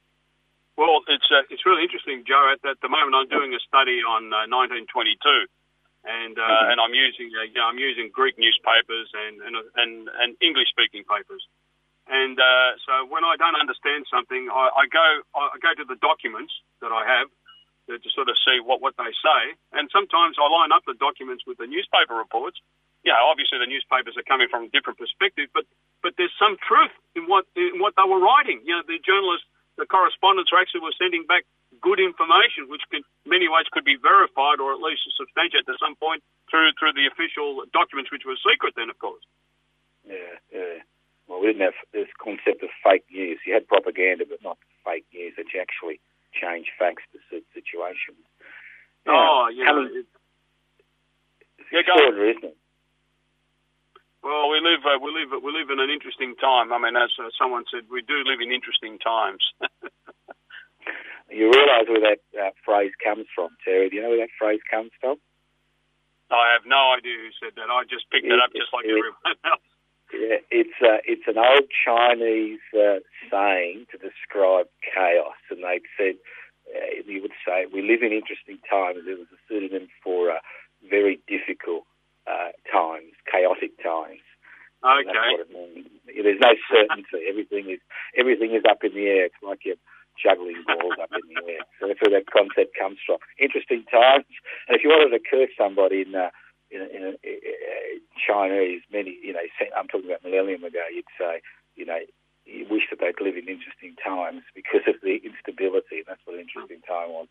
[0.76, 2.50] Well, it's uh, it's really interesting, Joe.
[2.50, 5.46] At, at the moment, I'm doing a study on uh, 1922, and
[6.44, 10.30] uh, and I'm using uh, you know, I'm using Greek newspapers and and and, and
[10.44, 11.42] English speaking papers.
[12.04, 15.96] And uh, so when I don't understand something, I, I go I go to the
[16.04, 16.52] documents
[16.84, 17.28] that I have
[17.88, 19.42] to, sort of see what, what they say.
[19.76, 22.60] And sometimes I line up the documents with the newspaper reports.
[23.04, 25.68] Know, obviously the newspapers are coming from a different perspective, but
[26.00, 28.64] but there's some truth in what in what they were writing.
[28.64, 29.44] You know, the journalists,
[29.76, 31.44] the correspondents, actually were sending back
[31.84, 35.94] good information, which in many ways could be verified or at least substantiated to some
[36.00, 39.22] point through through the official documents, which were secret then, of course.
[40.08, 40.80] Yeah, yeah.
[41.28, 43.40] Well, we didn't have this concept of fake news.
[43.44, 46.00] You had propaganda, but not fake news that you actually
[46.32, 48.20] change facts to suit situations.
[49.06, 50.06] oh, know, coming- it,
[51.60, 52.56] it's Yeah, extraordinary, isn't it?
[54.24, 56.72] well, we live uh, we live we live in an interesting time.
[56.72, 59.44] I mean, as uh, someone said, we do live in interesting times.
[61.34, 63.90] You realise where that uh, phrase comes from, Terry.
[63.90, 65.18] Do you know where that phrase comes from?
[66.30, 67.68] I have no idea who said that.
[67.70, 69.66] I just picked it up just like It- everyone else.
[70.14, 76.14] Yeah, it's uh, it's an old Chinese uh, saying to describe chaos, and they said
[76.70, 79.02] uh, you would say we live in interesting times.
[79.08, 80.38] It was a pseudonym for uh,
[80.88, 81.82] very difficult
[82.30, 84.22] uh, times, chaotic times.
[84.84, 85.42] Okay.
[85.42, 86.22] it.
[86.22, 87.24] There's no certainty.
[87.26, 87.80] everything is
[88.16, 89.24] everything is up in the air.
[89.26, 89.80] It's like you're
[90.20, 91.64] juggling balls up in the air.
[91.80, 93.18] So that's where that concept comes from.
[93.38, 94.26] Interesting times.
[94.68, 96.30] And if you wanted to curse somebody in uh,
[96.70, 99.44] in, in, in, in Chinese, many you know,
[99.76, 101.40] I'm talking about millennium ago, you'd say,
[101.76, 101.98] you know,
[102.46, 106.02] you wish that they'd live in interesting times because of the instability.
[106.02, 107.28] And that's what an interesting time was.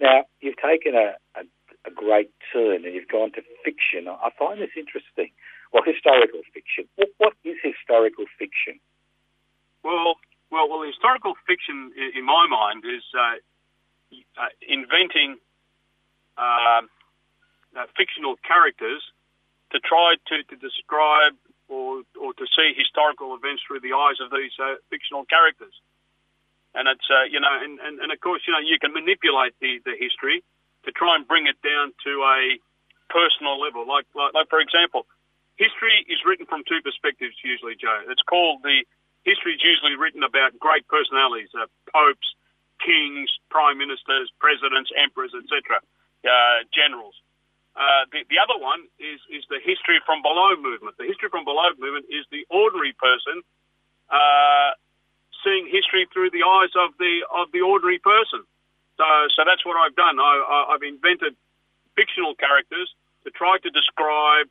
[0.00, 1.44] Now you've taken a, a,
[1.86, 4.08] a great turn and you've gone to fiction.
[4.08, 5.30] I I find this interesting.
[5.72, 6.88] Well, historical fiction.
[6.96, 8.80] What, what is historical fiction?
[9.84, 10.16] Well,
[10.50, 10.82] well, well.
[10.82, 13.36] Historical fiction, in my mind, is uh,
[14.38, 15.38] uh, inventing
[16.38, 16.88] um
[17.76, 19.02] uh, fictional characters
[19.70, 21.34] to try to, to describe
[21.68, 25.74] or or to see historical events through the eyes of these uh, fictional characters.
[26.74, 29.54] And it's uh, you know, and, and, and of course, you know, you can manipulate
[29.60, 30.42] the, the history
[30.84, 32.58] to try and bring it down to a
[33.10, 33.86] personal level.
[33.86, 35.06] Like, like like for example,
[35.56, 38.02] history is written from two perspectives usually, Joe.
[38.08, 38.82] It's called the
[39.24, 42.28] history is usually written about great personalities, uh, popes,
[42.80, 45.80] kings, prime ministers, presidents, emperors, etc.,
[46.24, 47.14] uh, generals.
[47.76, 50.98] Uh, the, the other one is, is the history from below movement.
[50.98, 53.44] The history from below movement is the ordinary person
[54.10, 54.74] uh,
[55.44, 58.44] seeing history through the eyes of the of the ordinary person.
[58.98, 60.20] So, so that's what I've done.
[60.20, 61.38] I, I, I've invented
[61.96, 62.92] fictional characters
[63.24, 64.50] to try to describe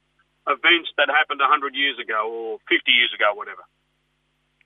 [0.50, 3.62] events that happened 100 years ago or 50 years ago, whatever.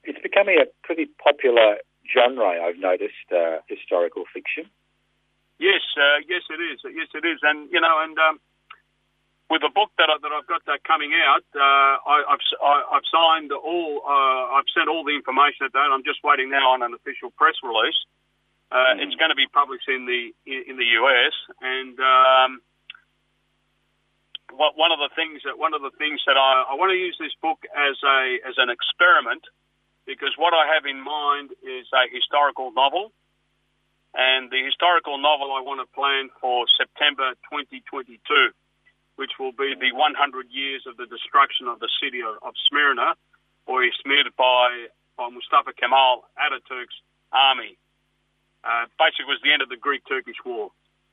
[0.03, 1.77] It's becoming a pretty popular
[2.11, 4.67] genre, I've noticed, uh, historical fiction.
[5.59, 6.81] Yes, uh, yes, it is.
[6.83, 7.39] Yes, it is.
[7.41, 8.39] And you know, and um,
[9.49, 12.59] with the book that I, that I've got uh, coming out, uh, I, I've s-
[12.61, 14.01] I, I've signed all.
[14.03, 15.87] Uh, I've sent all the information at that.
[15.93, 17.95] I'm just waiting now on an official press release.
[18.71, 19.05] Uh, Mhm.
[19.07, 22.51] It's going to be published in the in, in the US, and um,
[24.51, 26.97] what, one of the things that one of the things that I, I want to
[26.97, 29.45] use this book as a as an experiment
[30.05, 33.11] because what I have in mind is a historical novel.
[34.13, 38.21] And the historical novel I want to plan for September 2022,
[39.15, 43.17] which will be the 100 years of the destruction of the city of, Smyrna,
[43.65, 46.93] or Izmir by, by Mustafa Kemal Ataturk's
[47.31, 47.77] army.
[48.63, 50.69] Uh, basically, was the end of the Greek-Turkish War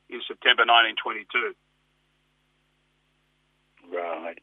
[0.09, 1.57] in September 1922.
[3.89, 4.37] Right.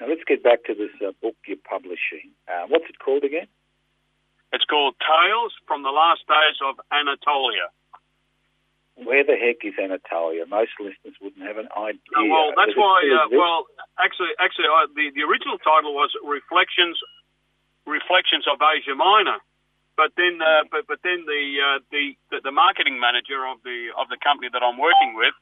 [0.00, 2.32] Now let's get back to this uh, book you're publishing.
[2.48, 3.46] Uh, what's it called again?
[4.52, 7.72] It's called Tales from the Last Days of Anatolia.
[9.00, 10.44] Where the heck is Anatolia?
[10.44, 12.12] Most listeners wouldn't have an idea.
[12.12, 13.00] Uh, well, that's why.
[13.08, 13.64] Uh, well,
[13.96, 17.00] actually, actually, uh, the the original title was Reflections,
[17.88, 19.40] Reflections of Asia Minor,
[19.96, 23.96] But then, uh, but but then the, uh, the the the marketing manager of the
[23.96, 25.32] of the company that I'm working with,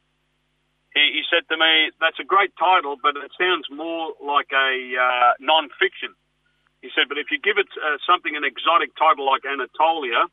[0.95, 4.71] he, he said to me, "That's a great title, but it sounds more like a
[4.95, 6.15] uh, non-fiction."
[6.81, 10.25] He said, "But if you give it uh, something an exotic title like Anatolia,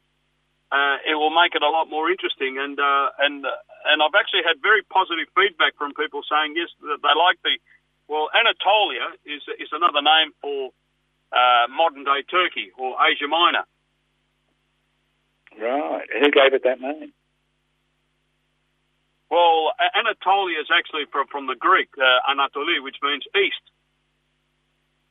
[0.73, 3.45] uh, it will make it a lot more interesting." And uh, and
[3.87, 7.61] and I've actually had very positive feedback from people saying yes, that they like the.
[8.09, 10.73] Well, Anatolia is is another name for
[11.33, 13.69] uh, modern day Turkey or Asia Minor.
[15.61, 16.07] Right.
[16.13, 17.13] Who gave it that name?
[19.31, 23.61] Well, Anatolia is actually from, from the Greek, uh, Anatolia, which means east.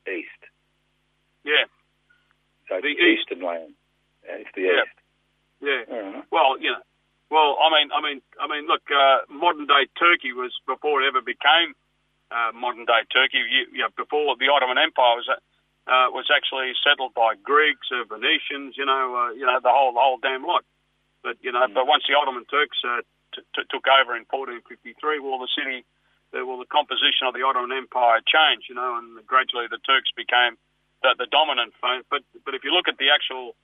[0.08, 0.47] East.
[1.48, 1.64] Yeah.
[2.68, 3.24] So the east.
[3.24, 3.72] eastern land.
[4.28, 4.84] Yeah, it's the yeah.
[4.84, 4.96] east.
[5.64, 5.82] Yeah.
[5.88, 6.24] Right.
[6.30, 6.82] Well, you know,
[7.32, 11.08] well, I mean, I mean, I mean, look, uh, modern day Turkey was before it
[11.08, 11.72] ever became
[12.30, 13.40] uh, modern day Turkey.
[13.40, 18.04] You, you know, before the Ottoman Empire was uh, was actually settled by Greeks, uh,
[18.04, 20.64] Venetians, you know, uh, you know, the whole the whole damn lot.
[21.24, 21.74] But you know, Mm.
[21.74, 23.00] but once the Ottoman Turks uh,
[23.34, 25.84] t- t- took over in 1453, well, the city,
[26.32, 30.56] well, the composition of the Ottoman Empire changed, you know, and gradually the Turks became
[31.02, 31.72] the, the dominant.
[31.80, 33.54] fa- But but if you look at the actual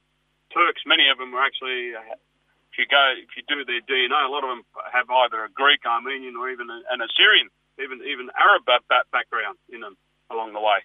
[0.52, 1.94] Turks, many of them were actually.
[1.94, 2.14] Uh,
[2.74, 5.48] if you go, if you do their DNA, a lot of them have either a
[5.50, 7.46] Greek, Armenian, or even a, an Assyrian,
[7.78, 9.96] even even Arab ba- ba- background in them
[10.30, 10.82] along the way.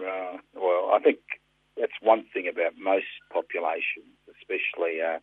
[0.00, 0.40] Right.
[0.54, 1.18] Well, I think
[1.76, 5.20] that's one thing about most populations, especially uh,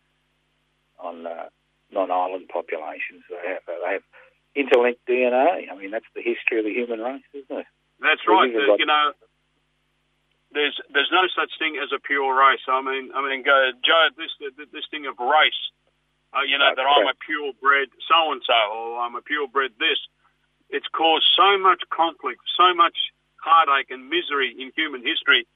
[0.98, 1.50] on uh,
[1.90, 3.22] non-island populations.
[3.28, 4.06] They have they have
[4.54, 5.66] interlinked DNA.
[5.70, 7.66] I mean, that's the history of the human race, isn't it?
[8.00, 8.54] That's right.
[8.54, 9.12] Uh, like- you know,
[10.52, 12.62] there's there's no such thing as a pure race.
[12.68, 14.30] I mean, I mean, Joe, this
[14.72, 15.62] this thing of race,
[16.34, 19.74] uh, you know, That's that I'm a purebred so and so, or I'm a purebred
[19.78, 19.98] this.
[20.70, 22.96] It's caused so much conflict, so much
[23.38, 25.46] heartache and misery in human history.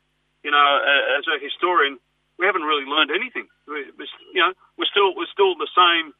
[0.43, 1.99] You know, uh, as a historian,
[2.39, 3.47] we haven't really learned anything.
[3.67, 3.87] We,
[4.35, 6.15] you know, we're still we're still the same.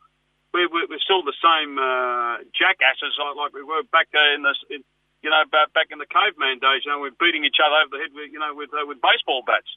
[0.53, 4.83] We're, we're, still the same uh, jackasses like, we were back in the in,
[5.23, 6.85] you know back, back in the caveman days.
[6.85, 9.01] You know, we're beating each other over the head with you know with uh, with
[9.03, 9.69] baseball bats.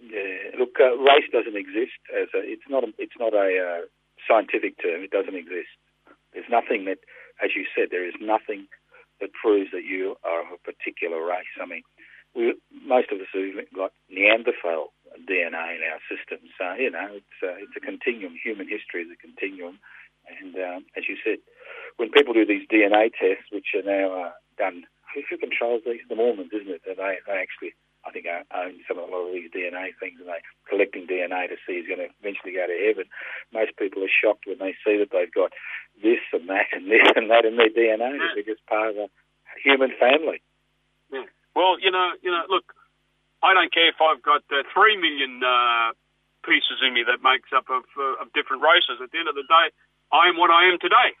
[0.00, 0.58] Yeah.
[0.58, 2.40] Look, uh, race doesn't exist as a.
[2.44, 2.90] It's not a.
[2.98, 3.82] It's not a uh,
[4.28, 5.02] scientific term.
[5.04, 5.72] It doesn't exist.
[6.32, 6.98] There's nothing that,
[7.42, 8.66] as you said, there is nothing
[9.20, 11.54] that proves that you are of a particular race.
[11.62, 11.86] I mean,
[12.34, 14.92] we most of us have got Neanderthal
[15.22, 16.50] DNA in our systems.
[16.58, 18.34] So you know, it's uh, it's a continuum.
[18.42, 19.78] Human history is a continuum,
[20.26, 21.38] and um, as you said,
[21.96, 24.84] when people do these DNA tests, which are now uh, done,
[25.14, 26.02] who controls these?
[26.08, 26.82] The Mormons, isn't it?
[26.86, 27.74] That they they actually.
[28.04, 31.08] I think own own some of a lot of these DNA things, and they collecting
[31.08, 33.08] DNA to see who's going to eventually go to heaven.
[33.48, 35.56] Most people are shocked when they see that they've got
[36.04, 38.20] this and that and this and that in their DNA.
[38.20, 38.36] Yeah.
[38.36, 39.08] They're just part of a
[39.56, 40.44] human family.
[41.08, 41.24] Yeah.
[41.56, 42.76] Well, you know, you know, look,
[43.40, 45.96] I don't care if I've got uh, three million uh,
[46.44, 49.00] pieces in me that makes up of, uh, of different races.
[49.00, 49.66] At the end of the day,
[50.12, 51.16] I am what I am today.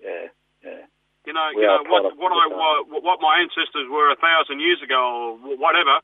[0.00, 0.28] Yeah,
[0.64, 0.84] yeah.
[1.24, 4.60] You know, We you know what what I the what my ancestors were a thousand
[4.60, 6.00] years ago or whatever.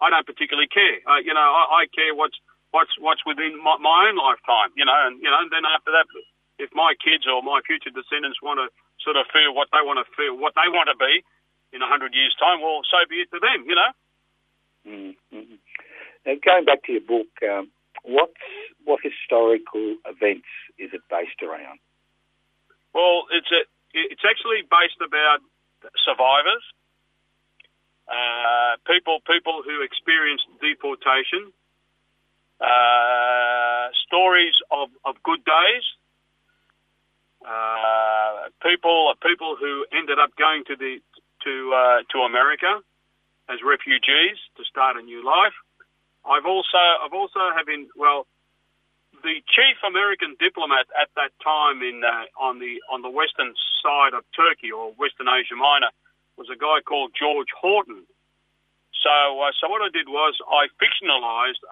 [0.00, 1.02] I don't particularly care.
[1.06, 2.38] Uh, you know, I, I care what's
[2.70, 4.70] what's what's within my, my own lifetime.
[4.78, 6.06] You know, and you know, and then after that,
[6.58, 8.70] if my kids or my future descendants want to
[9.02, 11.26] sort of feel what they want to feel, what they want to be
[11.74, 13.66] in a hundred years' time, well, so be it to them.
[13.66, 13.90] You know.
[14.86, 15.58] Mm-hmm.
[16.26, 17.70] Now, going back to your book, um,
[18.02, 18.38] what's
[18.84, 20.46] what historical events
[20.78, 21.78] is it based around?
[22.94, 25.42] Well, it's a, it's actually based about
[26.06, 26.64] survivors,
[28.06, 31.52] uh, people people who experienced deportation,
[32.60, 35.84] uh, stories of, of good days,
[37.44, 41.00] uh, people people who ended up going to the
[41.42, 42.78] to uh, to America
[43.48, 45.52] as refugees to start a new life.
[46.24, 48.26] I've also I've also having well
[49.24, 54.12] the chief American diplomat at that time in uh, on the on the western side
[54.12, 55.90] of Turkey or Western Asia Minor
[56.36, 58.04] was a guy called George Horton.
[59.00, 61.64] So uh, so what I did was I fictionalized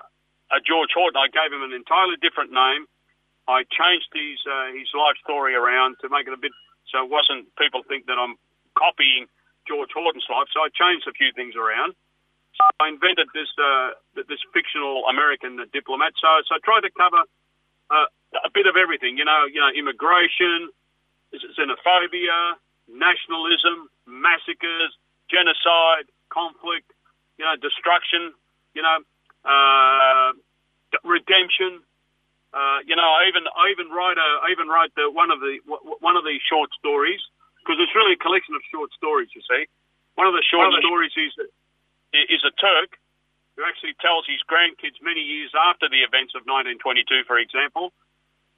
[0.50, 1.20] uh, George Horton.
[1.20, 2.88] I gave him an entirely different name.
[3.46, 6.56] I changed his uh, his life story around to make it a bit
[6.88, 8.40] so it wasn't people think that I'm
[8.74, 9.28] copying
[9.68, 10.48] George Horton's life.
[10.52, 11.92] So I changed a few things around.
[12.80, 16.12] I invented this uh, this fictional American diplomat.
[16.20, 17.22] So so I tried to cover
[17.90, 18.06] uh,
[18.44, 19.18] a bit of everything.
[19.18, 20.70] You know, you know, immigration,
[21.32, 22.56] xenophobia,
[22.88, 24.96] nationalism, massacres,
[25.30, 26.90] genocide, conflict,
[27.38, 28.32] you know, destruction,
[28.74, 28.98] you know,
[29.44, 30.32] uh,
[31.04, 31.80] redemption.
[32.52, 35.40] Uh, you know, I even I even write a, I even write the, one of
[35.40, 35.56] the
[36.00, 37.20] one of these short stories
[37.60, 39.32] because it's really a collection of short stories.
[39.32, 39.64] You see,
[40.14, 41.32] one of the short stories is
[42.12, 42.98] is a Turk
[43.56, 47.92] who actually tells his grandkids many years after the events of 1922, for example,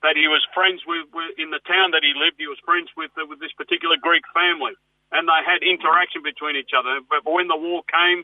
[0.06, 2.36] that he was friends with, with in the town that he lived.
[2.38, 4.76] He was friends with uh, with this particular Greek family,
[5.10, 7.00] and they had interaction between each other.
[7.08, 8.22] But when the war came,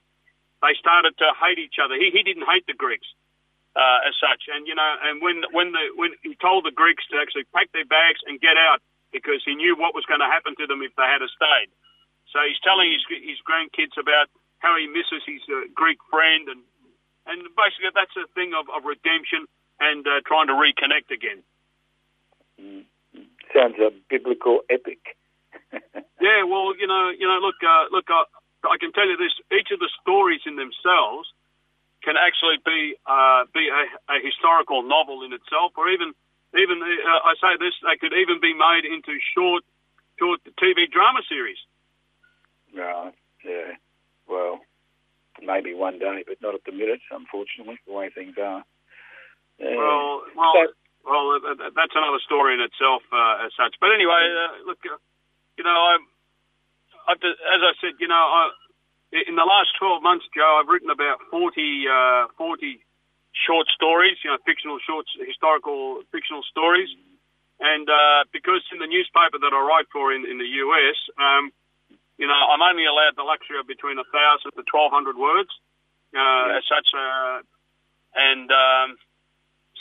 [0.62, 1.96] they started to hate each other.
[1.96, 3.08] He he didn't hate the Greeks
[3.74, 7.02] uh, as such, and you know, and when when the when he told the Greeks
[7.10, 10.30] to actually pack their bags and get out because he knew what was going to
[10.30, 11.70] happen to them if they had stayed.
[12.30, 14.28] So he's telling his his grandkids about
[14.60, 16.62] how he misses his uh, Greek friend, and
[17.26, 19.44] and basically that's a thing of, of redemption
[19.80, 21.40] and uh, trying to reconnect again.
[22.60, 22.84] Mm.
[23.52, 25.16] Sounds a biblical epic.
[26.20, 28.24] yeah, well, you know, you know, look, uh, look, uh,
[28.68, 31.28] I can tell you this: each of the stories in themselves
[32.04, 33.82] can actually be uh, be a,
[34.12, 36.12] a, historical novel in itself, or even
[36.54, 39.64] even uh, I say this, they could even be made into short
[40.18, 41.58] short TV drama series.
[42.76, 43.14] Right.
[43.44, 43.74] Yeah.
[44.30, 44.62] Well,
[45.42, 48.62] maybe one day, but not at the minute, unfortunately, the way things are.
[49.58, 49.76] Yeah.
[49.76, 50.62] Well, well, so,
[51.04, 51.24] well,
[51.74, 53.74] that's another story in itself, uh, as such.
[53.82, 54.96] But anyway, uh, look, uh,
[55.58, 56.06] you know, I'm,
[57.08, 58.54] I've, as I said, you know, I,
[59.12, 61.50] in the last 12 months, Joe, I've written about 40,
[61.90, 62.78] uh, 40
[63.34, 66.88] short stories, you know, fictional shorts, historical fictional stories.
[67.60, 71.52] And uh, because in the newspaper that I write for in, in the US, um,
[72.20, 75.48] you know, I'm only allowed the luxury of between a thousand to twelve hundred words,
[76.12, 76.60] uh, yeah.
[76.60, 76.92] as such.
[76.92, 77.40] Uh,
[78.12, 79.00] and um,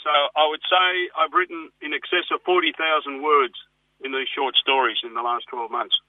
[0.00, 3.60] so I would say I've written in excess of forty thousand words
[4.00, 6.00] in these short stories in the last twelve months.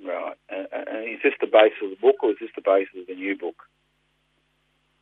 [0.00, 0.40] Right.
[0.48, 3.04] Uh, uh, is this the base of the book, or is this the base of
[3.04, 3.60] the new book?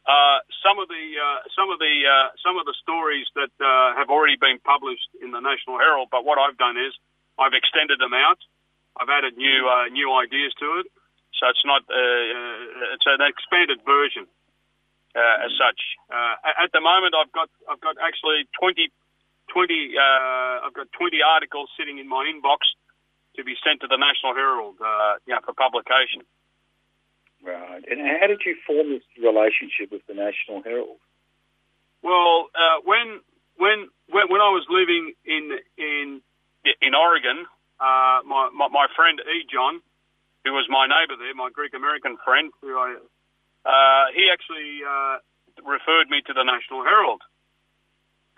[0.03, 3.95] Uh, some of the uh, some of the uh, some of the stories that uh,
[3.95, 6.91] have already been published in the National Herald, but what I've done is
[7.39, 8.43] I've extended them out
[8.97, 10.87] I've added new uh, new ideas to it,
[11.39, 14.27] so it's not uh, uh it's an expanded version
[15.15, 15.81] uh, as such.
[16.11, 18.91] Uh, at the moment, I've got I've got actually 20,
[19.49, 22.75] 20 uh, I've got twenty articles sitting in my inbox
[23.37, 24.75] to be sent to the National Herald,
[25.27, 26.27] you know, for publication.
[27.41, 27.81] Right.
[27.89, 30.99] And how did you form this relationship with the National Herald?
[32.03, 32.51] Well,
[32.85, 33.21] when
[33.57, 36.21] when when when I was living in in
[36.83, 37.47] in Oregon,
[37.81, 39.49] uh, my, my, friend E.
[39.49, 39.81] John,
[40.45, 42.97] who was my neighbour there, my Greek American friend, who I,
[43.65, 45.25] uh, he actually uh,
[45.65, 47.25] referred me to the National Herald.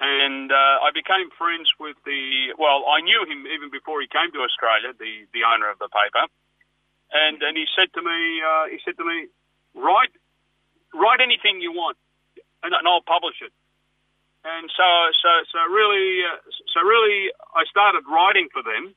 [0.02, 4.30] And uh, I became friends with the, well, I knew him even before he came
[4.34, 6.26] to Australia, the, the owner of the paper.
[7.12, 9.30] And, and he said to me, uh, he said to me,
[9.74, 10.10] write,
[10.94, 11.98] write anything you want
[12.62, 13.52] and, and I'll publish it.
[14.42, 14.88] And so,
[15.22, 16.38] so, so really, uh,
[16.74, 18.94] so really, I started writing for them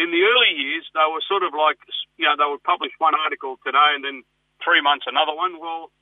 [0.00, 1.76] in the early years, they were sort of like,
[2.16, 4.24] you know, they would publish one article today and then
[4.64, 5.60] three months another one.
[5.60, 5.92] Well,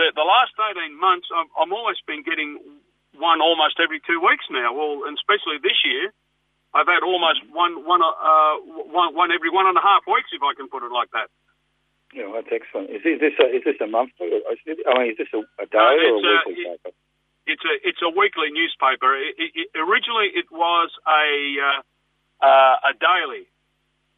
[0.00, 2.80] the, the last 18 months, I've, I've almost been getting
[3.12, 4.72] one almost every two weeks now.
[4.72, 6.16] Well, and especially this year,
[6.72, 8.56] I've had almost one, one, uh,
[8.90, 11.28] one, one every one and a half weeks, if I can put it like that.
[12.10, 12.90] Yeah, that's excellent.
[12.90, 14.32] Is, is this a, is this a monthly?
[14.32, 16.90] I mean, is this a, a daily no, or a weekly a, paper?
[17.46, 19.18] It's a it's a weekly newspaper.
[19.18, 21.26] It, it, originally, it was a
[21.58, 21.82] uh,
[22.40, 23.46] uh, a daily.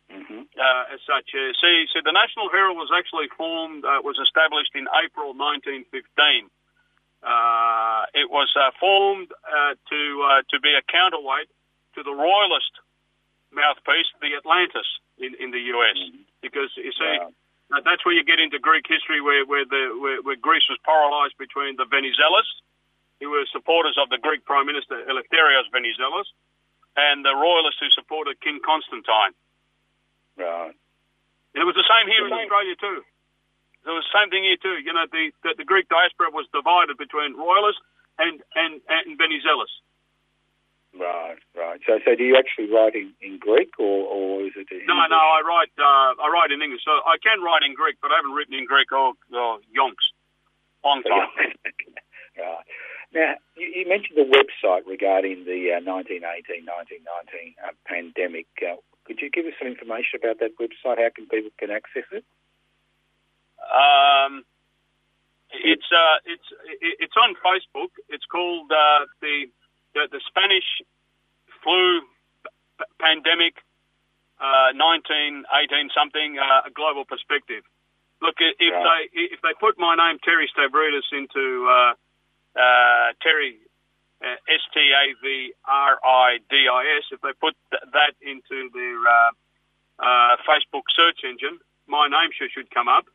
[0.06, 0.46] Mm-hmm.
[0.54, 4.70] Uh, as such, uh, see, so the National Herald was actually formed, uh, was established
[4.78, 6.46] in April 1915.
[7.26, 10.00] Uh, it was uh, formed uh, to
[10.46, 11.50] to be a counterweight
[11.98, 12.70] to the royalist
[13.50, 14.86] mouthpiece, the Atlantis,
[15.18, 16.22] in, in the US, mm-hmm.
[16.38, 17.18] because you see.
[17.18, 17.82] Wow.
[17.82, 21.34] that's where you get into Greek history, where where, the, where, where Greece was paralysed
[21.34, 22.46] between the Venizelos,
[23.18, 26.30] who were supporters of the Greek Prime Minister Eleftherios Venizelos,
[26.96, 29.36] and the royalists who supported King Constantine.
[30.36, 30.72] Right.
[31.54, 33.00] And it was the same here in Australia too.
[33.86, 34.82] It was the same thing here too.
[34.82, 37.80] You know, the, the, the Greek diaspora was divided between royalists
[38.18, 39.70] and and and Venizelos.
[40.96, 41.80] Right, right.
[41.84, 44.66] So, so do you actually write in, in Greek, or, or is it?
[44.88, 45.20] no, no.
[45.20, 46.82] I write uh, I write in English.
[46.84, 50.08] So I can write in Greek, but I haven't written in Greek or, or yonks.
[50.84, 51.28] Long time.
[51.36, 52.64] right.
[53.16, 58.44] Now, you, you mentioned the website regarding the uh, 1918-1919 uh, pandemic.
[58.60, 58.76] Uh,
[59.08, 61.00] could you give us some information about that website?
[61.00, 62.28] How can people can access it?
[63.56, 64.44] Um,
[65.48, 66.44] it's uh, it's
[67.00, 67.88] it's on Facebook.
[68.12, 69.48] It's called uh, the,
[69.94, 70.68] the, the Spanish
[71.64, 73.56] flu p- pandemic,
[74.36, 77.64] uh, nineteen eighteen something, uh, a global perspective.
[78.20, 79.08] Look, if right.
[79.14, 81.96] they if they put my name Terry Stavridis into
[82.56, 83.58] uh, uh, Terry,
[84.24, 88.14] uh, S T A V R I D I S, if they put th- that
[88.22, 89.30] into their uh,
[90.00, 93.06] uh, Facebook search engine, my name should, should come up.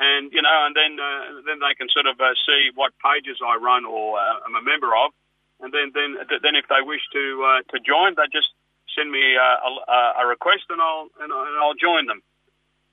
[0.00, 3.38] and you know, and then uh, then they can sort of uh, see what pages
[3.44, 5.12] I run or uh, I'm a member of,
[5.60, 8.48] and then then then if they wish to uh, to join, they just
[8.96, 12.22] send me uh, a, a request and I'll and I'll join them,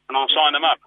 [0.09, 0.79] and I'll sign them up.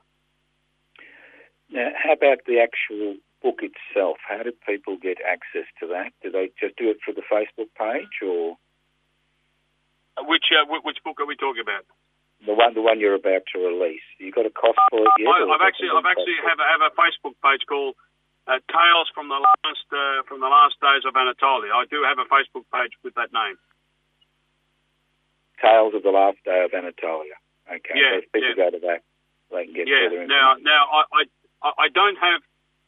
[1.70, 4.18] Now, how about the actual book itself?
[4.26, 6.12] How do people get access to that?
[6.22, 8.56] Do they just do it through the Facebook page, or
[10.28, 11.84] which uh, which book are we talking about?
[12.46, 14.04] The one, the one you're about to release.
[14.16, 15.28] You got a cost for it yet?
[15.28, 18.00] I, have actually, I've actually have a, have a Facebook page called
[18.48, 21.76] uh, Tales from the last uh, from the last days of Anatolia.
[21.76, 23.60] I do have a Facebook page with that name.
[25.60, 27.36] Tales of the Last Day of Anatolia.
[27.68, 27.92] Okay.
[27.92, 28.16] Yeah.
[28.16, 28.64] So if people yeah.
[28.64, 29.00] go to that,
[29.52, 30.08] they can get yeah.
[30.08, 31.22] further Now, now I, I
[31.60, 32.40] I don't have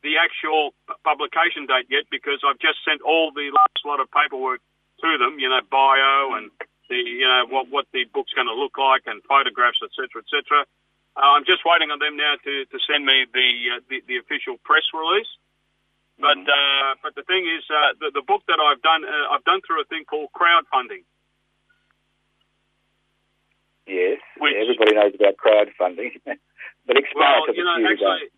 [0.02, 0.74] the actual
[1.04, 4.60] publication date yet because I've just sent all the last lot of paperwork
[5.00, 5.38] to them.
[5.38, 6.50] You know, bio and
[6.90, 10.66] the you know what what the book's going to look like and photographs, etc., etc.
[11.14, 14.16] Uh, I'm just waiting on them now to, to send me the, uh, the the
[14.18, 15.28] official press release.
[16.18, 16.48] But Mhm.
[16.50, 19.60] uh, but the thing is, uh, the the book that I've done uh, I've done
[19.66, 21.04] through a thing called crowdfunding.
[23.86, 26.12] yes, which- everybody knows about crowdfunding,
[26.86, 28.28] but explain Well, it you the know, actually,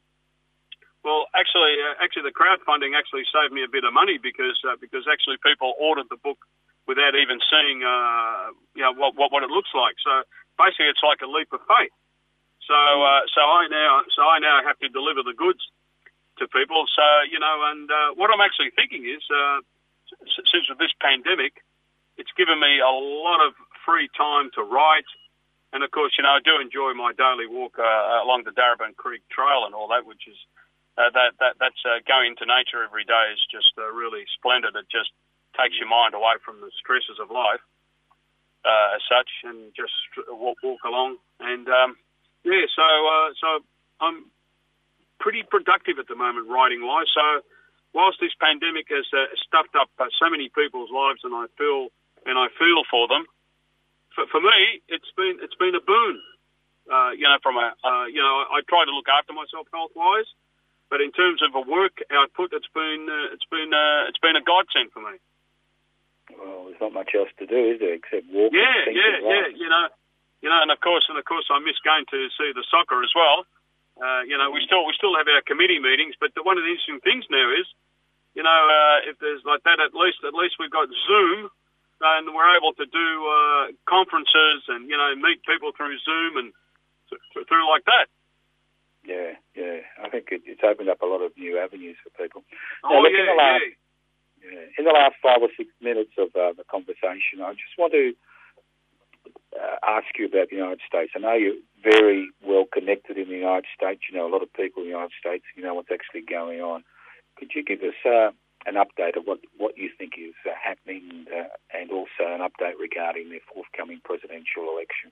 [1.05, 4.80] well, actually, uh, actually, the crowdfunding actually saved me a bit of money because uh,
[4.80, 6.40] because actually people ordered the book
[6.88, 10.00] without even seeing, uh, you know, what, what what it looks like.
[10.00, 10.24] So
[10.57, 11.92] basically, it's like a leap of faith.
[12.64, 15.61] So uh, so I now so I now have to deliver the goods
[16.40, 16.88] to people.
[16.88, 19.61] So you know, and uh, what I'm actually thinking is, uh,
[20.24, 21.61] since with this pandemic,
[22.16, 23.52] it's given me a lot of
[23.84, 25.09] free time to write.
[25.76, 29.26] And of course, you know, I do enjoy my daily walk along the Darebin Creek
[29.28, 30.38] Trail and all that, which is
[30.95, 34.78] uh, that that that's uh, going to nature every day is just uh, really splendid.
[34.78, 35.11] It just
[35.59, 37.62] takes your mind away from the stresses of life,
[38.62, 39.95] uh, as such, and just
[40.30, 41.18] walk, walk along.
[41.42, 41.99] And um,
[42.47, 43.49] yeah, so uh, so
[43.99, 44.30] I'm
[45.18, 47.11] pretty productive at the moment writing wise.
[47.11, 47.42] So
[47.90, 49.07] whilst this pandemic has
[49.42, 51.90] stuffed up so many people's lives, and I feel
[52.22, 53.26] and I feel for them,
[54.14, 56.22] for, for me, it's been it's been a boon.
[57.18, 57.74] You know, from a
[58.14, 60.30] you know, I, I try to look after myself health wise,
[60.95, 64.38] but in terms of a work output, it's been uh, it's been uh, it's been
[64.38, 65.18] a godsend for me.
[66.30, 68.55] Well, there's not much else to do, is there, except walk.
[68.55, 69.47] Yeah, yeah, yeah.
[69.51, 69.90] You know,
[70.38, 73.03] you know, and of course, and of course, I miss going to see the soccer
[73.03, 73.42] as well.
[73.99, 76.62] Uh, you know, we still we still have our committee meetings, but the, one of
[76.62, 77.66] the interesting things now is,
[78.38, 81.51] you know, uh, if there's like that, at least at least we've got Zoom,
[82.07, 86.49] and we're able to do uh, conferences and you know meet people through Zoom and
[87.11, 88.07] th- th- through like that.
[89.03, 89.42] Yeah,
[90.14, 92.46] think it, it's opened up a lot of new avenues for people.
[92.86, 93.82] Oh look, in yeah, the last- yeah.
[94.44, 94.68] Yeah.
[94.76, 98.12] In the last five or six minutes of uh, the conversation, I just want to
[99.56, 101.12] uh, ask you about the United States.
[101.16, 104.02] I know you're very well connected in the United States.
[104.04, 105.44] You know a lot of people in the United States.
[105.56, 106.84] You know what's actually going on.
[107.38, 108.30] Could you give us uh,
[108.68, 112.76] an update of what, what you think is uh, happening uh, and also an update
[112.78, 115.08] regarding the forthcoming presidential election?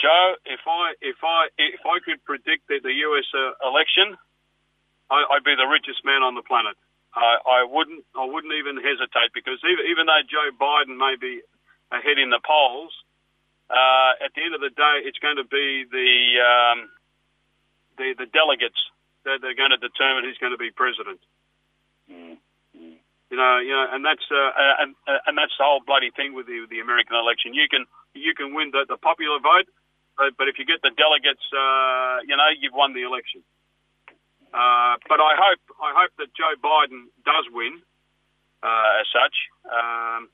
[0.00, 3.28] Joe, if I if I if I could predict the, the U.S.
[3.36, 4.16] Uh, election,
[5.10, 6.76] I, I'd be the richest man on the planet.
[7.14, 11.44] I, I wouldn't I wouldn't even hesitate because even, even though Joe Biden may be
[11.92, 12.90] ahead in the polls,
[13.70, 16.78] uh, at the end of the day, it's going to be the um,
[18.00, 18.80] the the delegates
[19.24, 21.20] that they're going to determine who's going to be president.
[22.10, 22.36] Mm.
[23.30, 26.10] You know, you know, and that's uh, uh, and uh, and that's the whole bloody
[26.14, 27.54] thing with the the American election.
[27.54, 29.66] You can you can win the, the popular vote,
[30.16, 33.42] but, but if you get the delegates, uh, you know, you've won the election.
[34.54, 37.82] Uh, but I hope I hope that Joe Biden does win
[38.62, 39.36] uh, as such.
[39.66, 40.28] Um,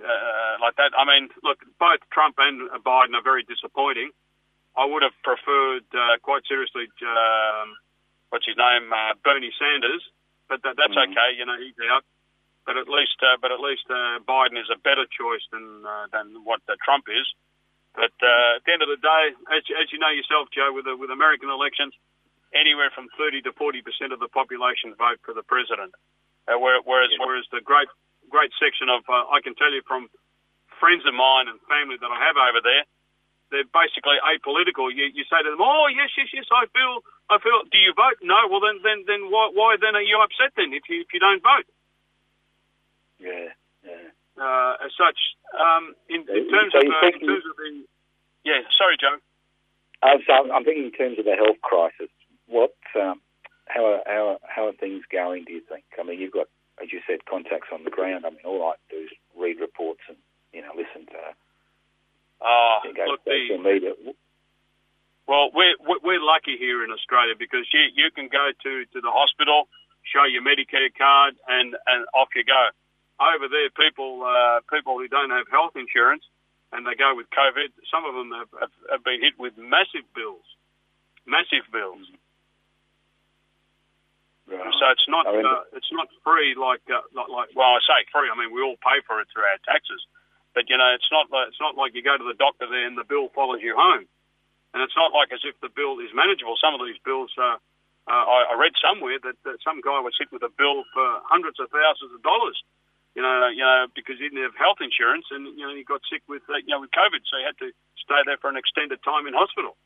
[0.00, 0.92] uh, like that.
[0.96, 4.10] I mean, look, both Trump and Biden are very disappointing.
[4.76, 7.76] I would have preferred, uh, quite seriously, um,
[8.30, 10.00] what's his name, uh, Bernie Sanders,
[10.48, 11.10] but that, that's Mhm.
[11.12, 11.36] okay.
[11.36, 12.04] You know, he's out.
[12.66, 16.06] But at least, uh, but at least uh, Biden is a better choice than uh,
[16.12, 17.26] than what uh, Trump is.
[17.96, 20.86] But uh, at the end of the day, as, as you know yourself, Joe, with
[20.86, 21.90] the, with American elections,
[22.54, 25.90] anywhere from 30 to 40 percent of the population vote for the president.
[26.46, 27.88] Uh, whereas, whereas the great,
[28.30, 30.08] great section of, uh, I can tell you from
[30.80, 32.84] friends of mine and family that I have over there,
[33.50, 34.88] they're basically apolitical.
[34.88, 37.92] You, you say to them, "Oh yes, yes, yes, I feel, I feel." Do you
[37.94, 38.22] vote?
[38.22, 38.38] No.
[38.46, 41.18] Well, then, then, then why, why then are you upset then if you if you
[41.18, 41.66] don't vote?
[43.20, 43.52] Yeah,
[43.84, 44.08] yeah.
[44.40, 45.18] Uh, as such,
[45.52, 47.84] um, in, in terms so of uh, in terms of the,
[48.44, 49.20] yeah, sorry, Joe.
[50.02, 52.08] Uh, so I'm- I'm thinking in terms of the health crisis.
[52.46, 53.20] What, um,
[53.68, 55.44] how are how are, how are things going?
[55.44, 55.84] Do you think?
[56.00, 56.48] I mean, you've got,
[56.82, 58.24] as you said, contacts on the ground.
[58.24, 60.16] I mean, all I do is read reports and
[60.52, 61.20] you know listen to
[62.40, 63.92] Uh, you know, look, social the, media.
[65.28, 69.12] Well, we're we're lucky here in Australia because you you can go to to the
[69.12, 69.68] hospital,
[70.02, 72.70] show your Medicare card, and and off you go.
[73.20, 76.24] Over there, people uh, people who don't have health insurance
[76.72, 80.06] and they go with COVID, some of them have, have, have been hit with massive
[80.14, 80.46] bills,
[81.26, 82.06] massive bills.
[84.48, 84.58] Right.
[84.58, 88.26] So it's not uh, it's not free like uh, not like well I say free
[88.26, 90.02] I mean we all pay for it through our taxes,
[90.58, 92.82] but you know it's not like, it's not like you go to the doctor there
[92.82, 94.10] and the bill follows you home,
[94.74, 96.58] and it's not like as if the bill is manageable.
[96.58, 97.62] Some of these bills, uh,
[98.10, 101.06] uh, I, I read somewhere that, that some guy was hit with a bill for
[101.30, 102.58] hundreds of thousands of dollars,
[103.14, 106.00] you know, you know because he didn't have health insurance and you know he got
[106.10, 108.56] sick with uh, you know with COVID, so he had to stay there for an
[108.56, 109.76] extended time in hospital.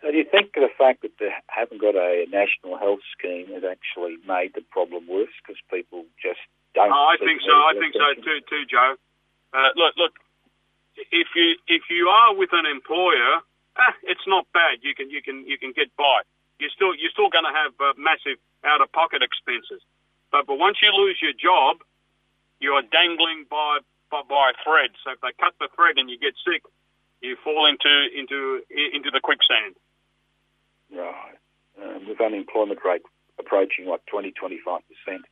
[0.00, 3.66] So do you think the fact that they haven't got a national health scheme has
[3.66, 6.38] actually made the problem worse because people just
[6.74, 6.94] don't?
[6.94, 7.50] Oh, I think so.
[7.50, 8.94] I think so too, too, Joe.
[9.52, 10.14] Uh, look, look.
[10.98, 13.42] If you if you are with an employer,
[13.78, 14.82] eh, it's not bad.
[14.82, 16.22] You can you can you can get by.
[16.58, 19.82] You're still you're still going to have uh, massive out of pocket expenses.
[20.30, 21.82] But but once you lose your job,
[22.60, 23.78] you are dangling by,
[24.10, 24.90] by by a thread.
[25.04, 26.62] So if they cut the thread and you get sick,
[27.20, 29.74] you fall into into into the quicksand.
[30.92, 31.36] Right.
[31.80, 33.02] Um, with unemployment rate
[33.38, 35.24] approaching like 20, 25 percent.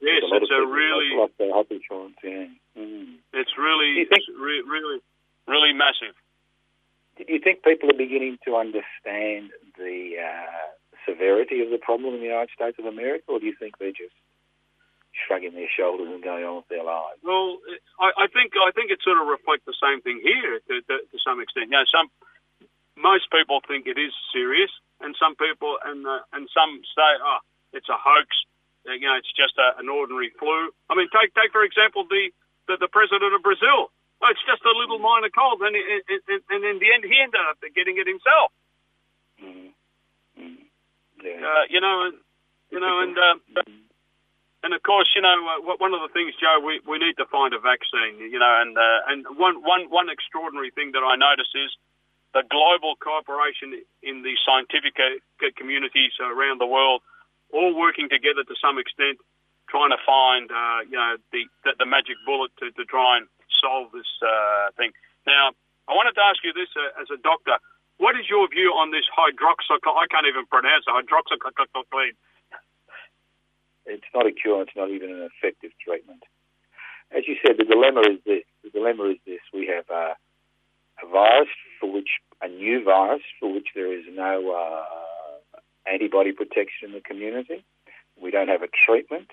[0.00, 2.16] Yes, it's a really their health insurance.
[2.24, 2.50] Yeah.
[2.76, 3.22] Mm.
[3.32, 5.00] it's really think- it's re- really
[5.46, 6.14] really massive.
[7.16, 10.72] Do you think people are beginning to understand the uh,
[11.06, 13.92] severity of the problem in the United States of America, or do you think they're
[13.92, 14.16] just
[15.12, 17.20] shrugging their shoulders and going on with their lives?
[17.20, 17.60] Well,
[18.00, 20.94] I, I think I think it sort of reflects the same thing here to, to,
[21.04, 21.68] to some extent.
[21.68, 22.08] You know, some
[22.96, 27.40] most people think it is serious, and some people and uh, and some say, oh,
[27.72, 28.28] it's a hoax.
[28.88, 30.72] Uh, You know, it's just a, an ordinary flu.
[30.88, 32.32] I mean, take take for example the
[32.68, 33.92] the, the president of Brazil.
[34.22, 37.02] Oh, it's just a little minor cold, and, it, it, it, and in the end,
[37.02, 38.54] he ended up getting it himself.
[39.42, 39.74] Mm.
[40.38, 40.62] Mm.
[41.26, 41.42] Yeah.
[41.42, 42.14] Uh, you know, and
[42.70, 43.62] you know, and uh.
[44.62, 47.26] And of course, you know, uh, one of the things, Joe, we, we need to
[47.26, 48.22] find a vaccine.
[48.22, 51.74] You know, and uh, and one one one extraordinary thing that I notice is
[52.30, 57.02] the global cooperation in the scientific uh, communities around the world,
[57.50, 59.18] all working together to some extent,
[59.68, 63.26] trying to find uh, you know the, the the magic bullet to, to try and
[63.58, 64.94] solve this uh, thing.
[65.26, 65.58] Now,
[65.90, 67.58] I wanted to ask you this uh, as a doctor.
[67.98, 69.94] What is your view on this hydroxychloroquine?
[69.94, 70.94] I can't even pronounce it.
[70.94, 72.14] Hydroxychloroquine.
[73.86, 74.62] It's not a cure.
[74.62, 76.22] It's not even an effective treatment.
[77.10, 78.44] As you said, the dilemma is this.
[78.64, 79.40] The dilemma is this.
[79.52, 80.16] We have a,
[81.02, 81.48] a virus
[81.80, 85.60] for which, a new virus for which there is no uh,
[85.90, 87.64] antibody protection in the community.
[88.20, 89.28] We don't have a treatment.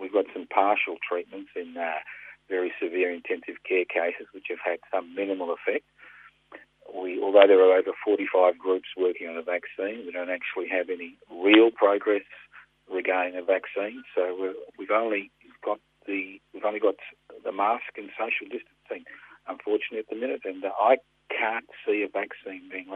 [0.00, 2.00] We've got some partial treatments in uh,
[2.48, 5.84] very severe intensive care cases which have had some minimal effect.
[6.94, 10.90] We, although there are over 45 groups working on a vaccine, we don't actually have
[10.90, 12.22] any real progress
[12.92, 14.02] regarding a vaccine.
[14.14, 15.30] So we've only
[15.64, 16.96] got the we've only got
[17.44, 19.04] the mask and social distancing,
[19.48, 20.42] unfortunately, at the minute.
[20.44, 20.96] And uh, I
[21.30, 22.88] can't see a vaccine being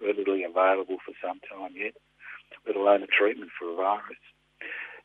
[0.00, 1.94] readily available for some time yet,
[2.66, 4.22] let alone a treatment for a virus.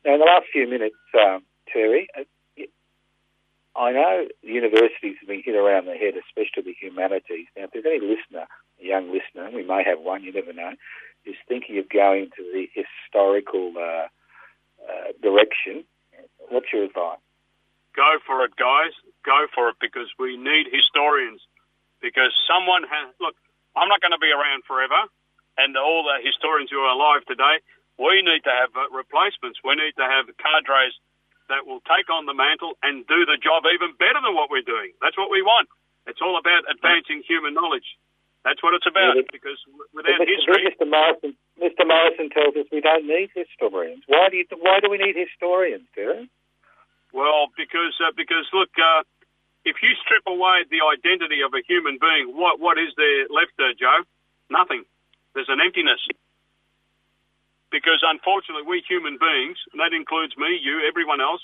[0.06, 2.10] Now, in the last few minutes, um, Terry,
[3.76, 7.48] I know universities have been hit around the head, especially the humanities.
[7.58, 8.46] Now, if there's any listener,
[8.82, 10.74] a young listener, we may have one, you never know,
[11.26, 14.08] is thinking of going to the historical uh,
[14.88, 15.84] uh, direction,
[16.50, 17.20] what's your advice?
[17.96, 18.92] Go for it, guys.
[19.26, 21.42] Go for it because we need historians.
[22.02, 23.36] Because someone has look.
[23.78, 25.08] I'm not going to be around forever,
[25.58, 27.64] and all the historians who are alive today,
[27.98, 29.62] we need to have uh, replacements.
[29.64, 30.94] We need to have cadres
[31.50, 34.66] that will take on the mantle and do the job even better than what we're
[34.66, 34.94] doing.
[35.02, 35.70] That's what we want.
[36.06, 37.88] It's all about advancing human knowledge.
[38.44, 39.16] That's what it's about.
[39.32, 40.28] Because But without Mr.
[40.28, 40.84] history, Mr.
[40.88, 41.88] Morrison, Mr.
[41.88, 44.04] Morrison tells us we don't need historians.
[44.08, 44.46] Why do you?
[44.60, 46.28] Why do we need historians, Terry?
[47.16, 49.08] Well, because uh, because look, uh,
[49.64, 53.56] if you strip away the identity of a human being, what what is there left
[53.56, 54.04] there, Joe?
[54.52, 54.84] Nothing.
[55.34, 56.04] There's an emptiness.
[57.72, 61.42] Because unfortunately, we human beings, and that includes me, you, everyone else,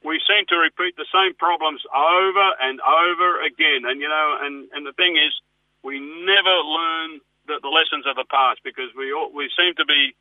[0.00, 3.84] we seem to repeat the same problems over and over again.
[3.84, 5.34] And you know, and and the thing is,
[5.82, 9.86] we never learn the, the lessons of the past because we all, we seem to
[9.86, 10.12] be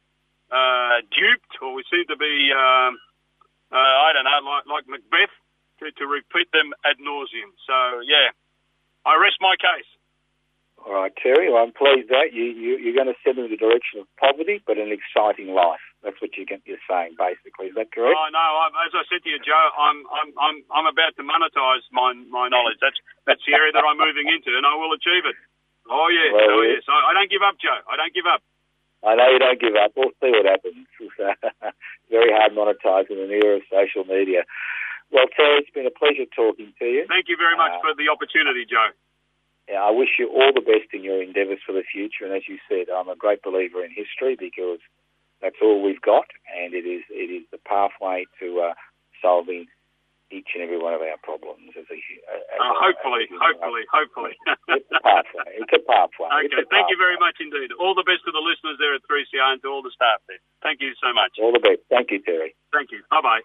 [0.50, 2.52] uh, duped, or we seem to be.
[2.56, 2.98] Um,
[3.70, 5.36] uh, I don't know, like, like Macbeth,
[5.80, 7.54] to, to repeat them ad nauseum.
[7.70, 8.34] So, yeah,
[9.06, 9.86] I rest my case.
[10.80, 11.52] All right, Terry.
[11.52, 14.08] Well, I'm pleased that you, you you're going to send them in the direction of
[14.16, 15.84] poverty, but an exciting life.
[16.02, 17.68] That's what you're, you're saying, basically.
[17.68, 18.16] Is that correct?
[18.16, 21.24] Oh, no, I'm, as I said to you, Joe, I'm, I'm, I'm, I'm about to
[21.28, 22.80] monetize my, my knowledge.
[22.80, 22.96] That's,
[23.28, 25.36] that's the area that I'm moving into, and I will achieve it.
[25.90, 26.84] Oh yes, Well, oh yes.
[26.88, 27.82] I, I don't give up, Joe.
[27.90, 28.42] I don't give up.
[29.02, 29.92] I know you don't give up.
[29.96, 30.86] We'll see what happens.
[32.12, 34.44] Very hard monetising in the era of social media.
[35.12, 37.06] Well, Terry, it's been a pleasure talking to you.
[37.08, 38.92] Thank you very much Uh, for the opportunity, Joe.
[39.70, 42.26] Yeah, I wish you all the best in your endeavours for the future.
[42.26, 44.80] And as you said, I'm a great believer in history because
[45.42, 46.28] that's all we've got,
[46.58, 48.74] and it is it is the pathway to uh,
[49.22, 49.68] solving
[50.32, 51.74] each and every one of our problems.
[51.74, 54.34] As a, as Uh, a- hopefully, a- hopefully, hopefully.
[54.70, 55.50] It's a pathway.
[55.58, 56.30] It's a pathway.
[56.46, 57.72] Okay, a thank you very much indeed.
[57.82, 60.38] All the best to the listeners there at 3CR and to all the staff there.
[60.62, 61.38] Thank you so much.
[61.42, 61.82] All the best.
[61.90, 62.56] Thank you, Terry.
[62.72, 63.02] Thank you.
[63.10, 63.42] Bye bye.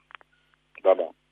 [0.85, 1.24] Bye bye.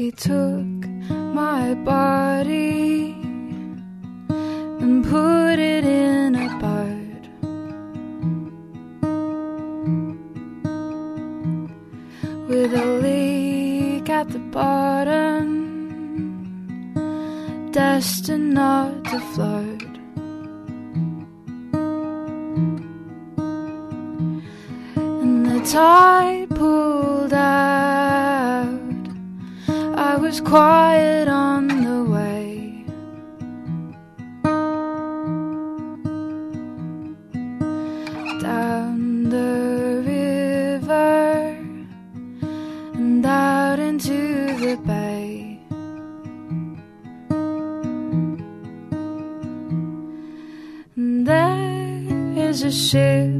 [0.00, 0.80] He took
[1.10, 3.12] my body
[4.30, 7.24] and put it in a boat.
[12.48, 15.50] With a leak at the bottom,
[17.70, 19.82] destined not to float.
[25.20, 27.69] And the tide pulled out.
[30.30, 32.84] Was quiet on the way.
[38.40, 41.58] Down the river
[42.94, 45.58] and out into the bay.
[50.94, 53.32] And there is a ship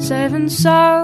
[0.00, 1.03] saving souls